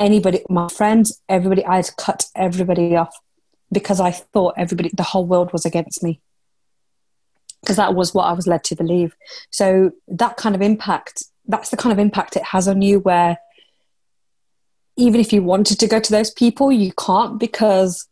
[0.00, 1.64] anybody, my friends, everybody.
[1.66, 3.14] I had cut everybody off
[3.70, 6.20] because I thought everybody, the whole world was against me.
[7.64, 9.16] Because that was what I was led to believe.
[9.50, 13.38] So that kind of impact that's the kind of impact it has on you where
[14.96, 18.08] even if you wanted to go to those people you can't because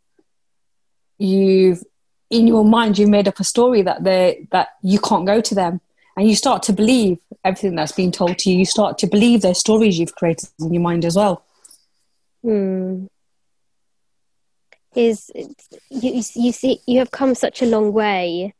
[1.17, 1.83] you've
[2.29, 5.55] in your mind you've made up a story that they that you can't go to
[5.55, 5.81] them
[6.15, 9.41] and you start to believe everything that's being told to you you start to believe
[9.41, 11.43] those stories you've created in your mind as well
[12.41, 13.05] hmm.
[14.95, 15.31] is
[15.89, 18.53] you, you see you have come such a long way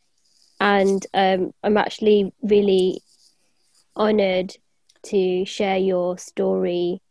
[0.63, 3.01] and um, i'm actually really
[3.95, 4.55] honored
[5.03, 7.01] to share your story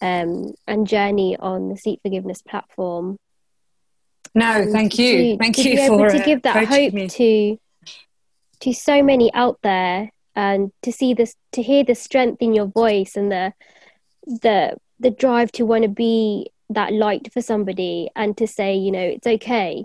[0.00, 3.18] um, and journey on the Sikh Forgiveness platform.
[4.34, 5.32] No, thank you.
[5.32, 7.08] To, thank to you be for able to give that hope me.
[7.08, 7.58] to
[8.60, 12.66] to so many out there and to see this to hear the strength in your
[12.66, 13.52] voice and the
[14.26, 18.90] the the drive to want to be that light for somebody and to say you
[18.90, 19.84] know it's okay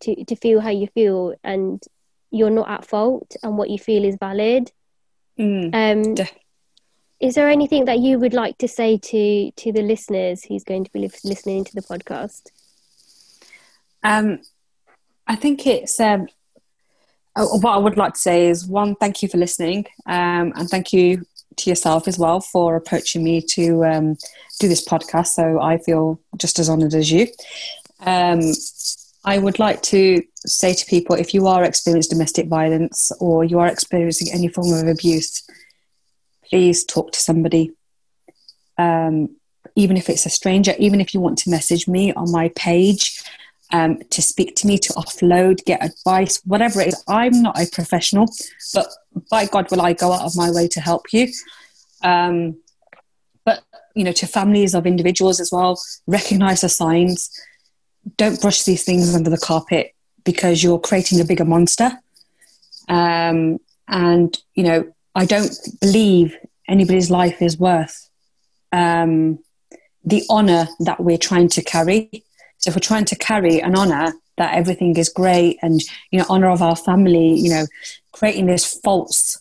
[0.00, 1.82] to to feel how you feel and
[2.30, 4.72] you're not at fault and what you feel is valid.
[5.38, 6.26] Mm, um
[7.20, 10.84] is there anything that you would like to say to to the listeners who's going
[10.84, 12.50] to be listening to the podcast?
[14.02, 14.40] Um,
[15.26, 16.28] i think it's um,
[17.36, 20.68] uh, what i would like to say is one thank you for listening um, and
[20.68, 21.26] thank you
[21.58, 24.16] to yourself as well for approaching me to um,
[24.60, 25.28] do this podcast.
[25.28, 27.26] So i feel just as honored as you.
[28.00, 28.40] Um,
[29.24, 33.58] i would like to say to people if you are experiencing domestic violence or you
[33.58, 35.44] are experiencing any form of abuse
[36.48, 37.72] please talk to somebody.
[38.76, 39.36] Um,
[39.74, 43.22] even if it's a stranger, even if you want to message me on my page
[43.72, 47.04] um, to speak to me, to offload, get advice, whatever it is.
[47.06, 48.26] I'm not a professional,
[48.72, 48.88] but
[49.30, 51.28] by God, will I go out of my way to help you.
[52.02, 52.58] Um,
[53.44, 53.62] but,
[53.94, 57.30] you know, to families of individuals as well, recognize the signs.
[58.16, 59.94] Don't brush these things under the carpet
[60.24, 61.90] because you're creating a bigger monster.
[62.88, 66.36] Um, and, you know, I don't believe
[66.68, 68.08] anybody's life is worth
[68.72, 69.38] um,
[70.04, 72.24] the honor that we're trying to carry.
[72.58, 75.80] So if we're trying to carry an honor that everything is great and
[76.10, 77.66] you know honor of our family, you know,
[78.12, 79.40] creating this false,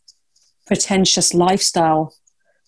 [0.66, 2.14] pretentious lifestyle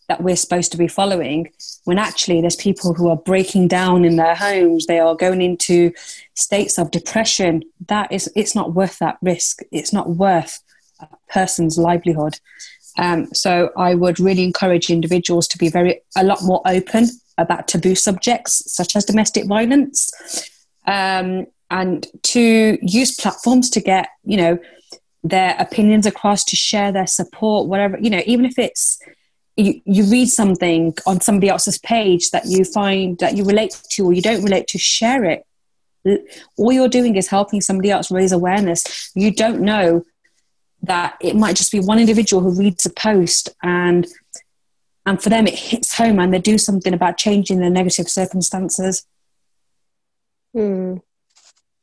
[0.10, 1.50] that we're supposed to be following
[1.86, 5.92] when actually there's people who are breaking down in their homes they are going into
[6.40, 9.62] states of depression that is it's not worth that risk.
[9.72, 10.62] It's not worth
[11.00, 12.40] a person's livelihood.
[12.98, 17.08] Um, so I would really encourage individuals to be very a lot more open
[17.38, 20.12] about taboo subjects such as domestic violence,
[20.86, 24.58] um, and to use platforms to get you know
[25.24, 29.00] their opinions across, to share their support, whatever you know, even if it's
[29.60, 34.06] you, you read something on somebody else's page that you find that you relate to
[34.06, 35.46] or you don't relate to, share it.
[36.58, 39.12] All you're doing is helping somebody else raise awareness.
[39.16, 40.06] You don't know
[40.84, 44.08] that it might just be one individual who reads a post and
[45.06, 49.06] and for them it hits home and they do something about changing their negative circumstances
[50.54, 50.98] Hmm.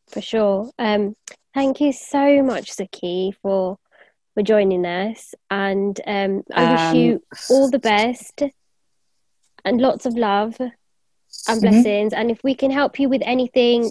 [0.08, 1.14] for sure um
[1.54, 3.78] thank you so much Sukhy, for
[4.36, 8.42] for joining us and um i um, wish you all the best
[9.64, 10.70] and lots of love and
[11.48, 11.60] mm-hmm.
[11.60, 12.20] blessings mm-hmm.
[12.20, 13.90] and if we can help you with anything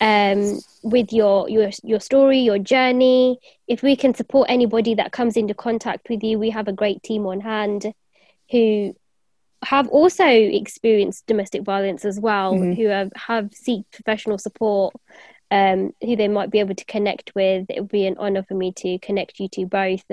[0.00, 3.38] um, with your your your story, your journey.
[3.66, 7.02] If we can support anybody that comes into contact with you, we have a great
[7.02, 7.92] team on hand
[8.50, 8.94] who
[9.64, 12.74] have also experienced domestic violence as well, mm-hmm.
[12.74, 14.94] who have have seek professional support,
[15.50, 17.66] um, who they might be able to connect with.
[17.68, 20.04] It would be an honor for me to connect you to both,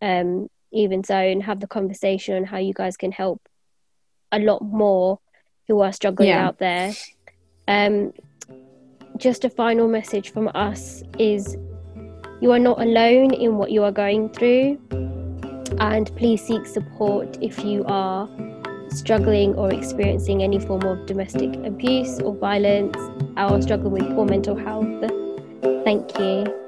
[0.00, 3.40] um, even so, and have the conversation on how you guys can help
[4.32, 5.18] a lot more
[5.68, 6.46] who are struggling yeah.
[6.46, 6.92] out there.
[7.68, 8.12] Um,
[9.16, 11.56] just a final message from us is
[12.40, 14.80] you are not alone in what you are going through,
[15.78, 18.28] and please seek support if you are
[18.90, 22.96] struggling or experiencing any form of domestic abuse or violence
[23.36, 24.86] or struggling with poor mental health.
[25.84, 26.60] Thank you.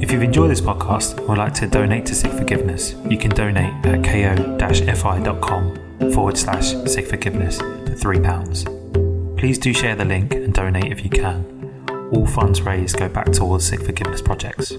[0.00, 3.30] If you've enjoyed this podcast and would like to donate to Sikh Forgiveness, you can
[3.30, 5.82] donate at ko-fi.com
[6.12, 9.38] forward slash sikh forgiveness for £3.
[9.38, 11.44] Please do share the link and donate if you can.
[12.12, 14.72] All funds raised go back towards Sikh Forgiveness projects.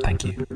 [0.00, 0.46] Thank you.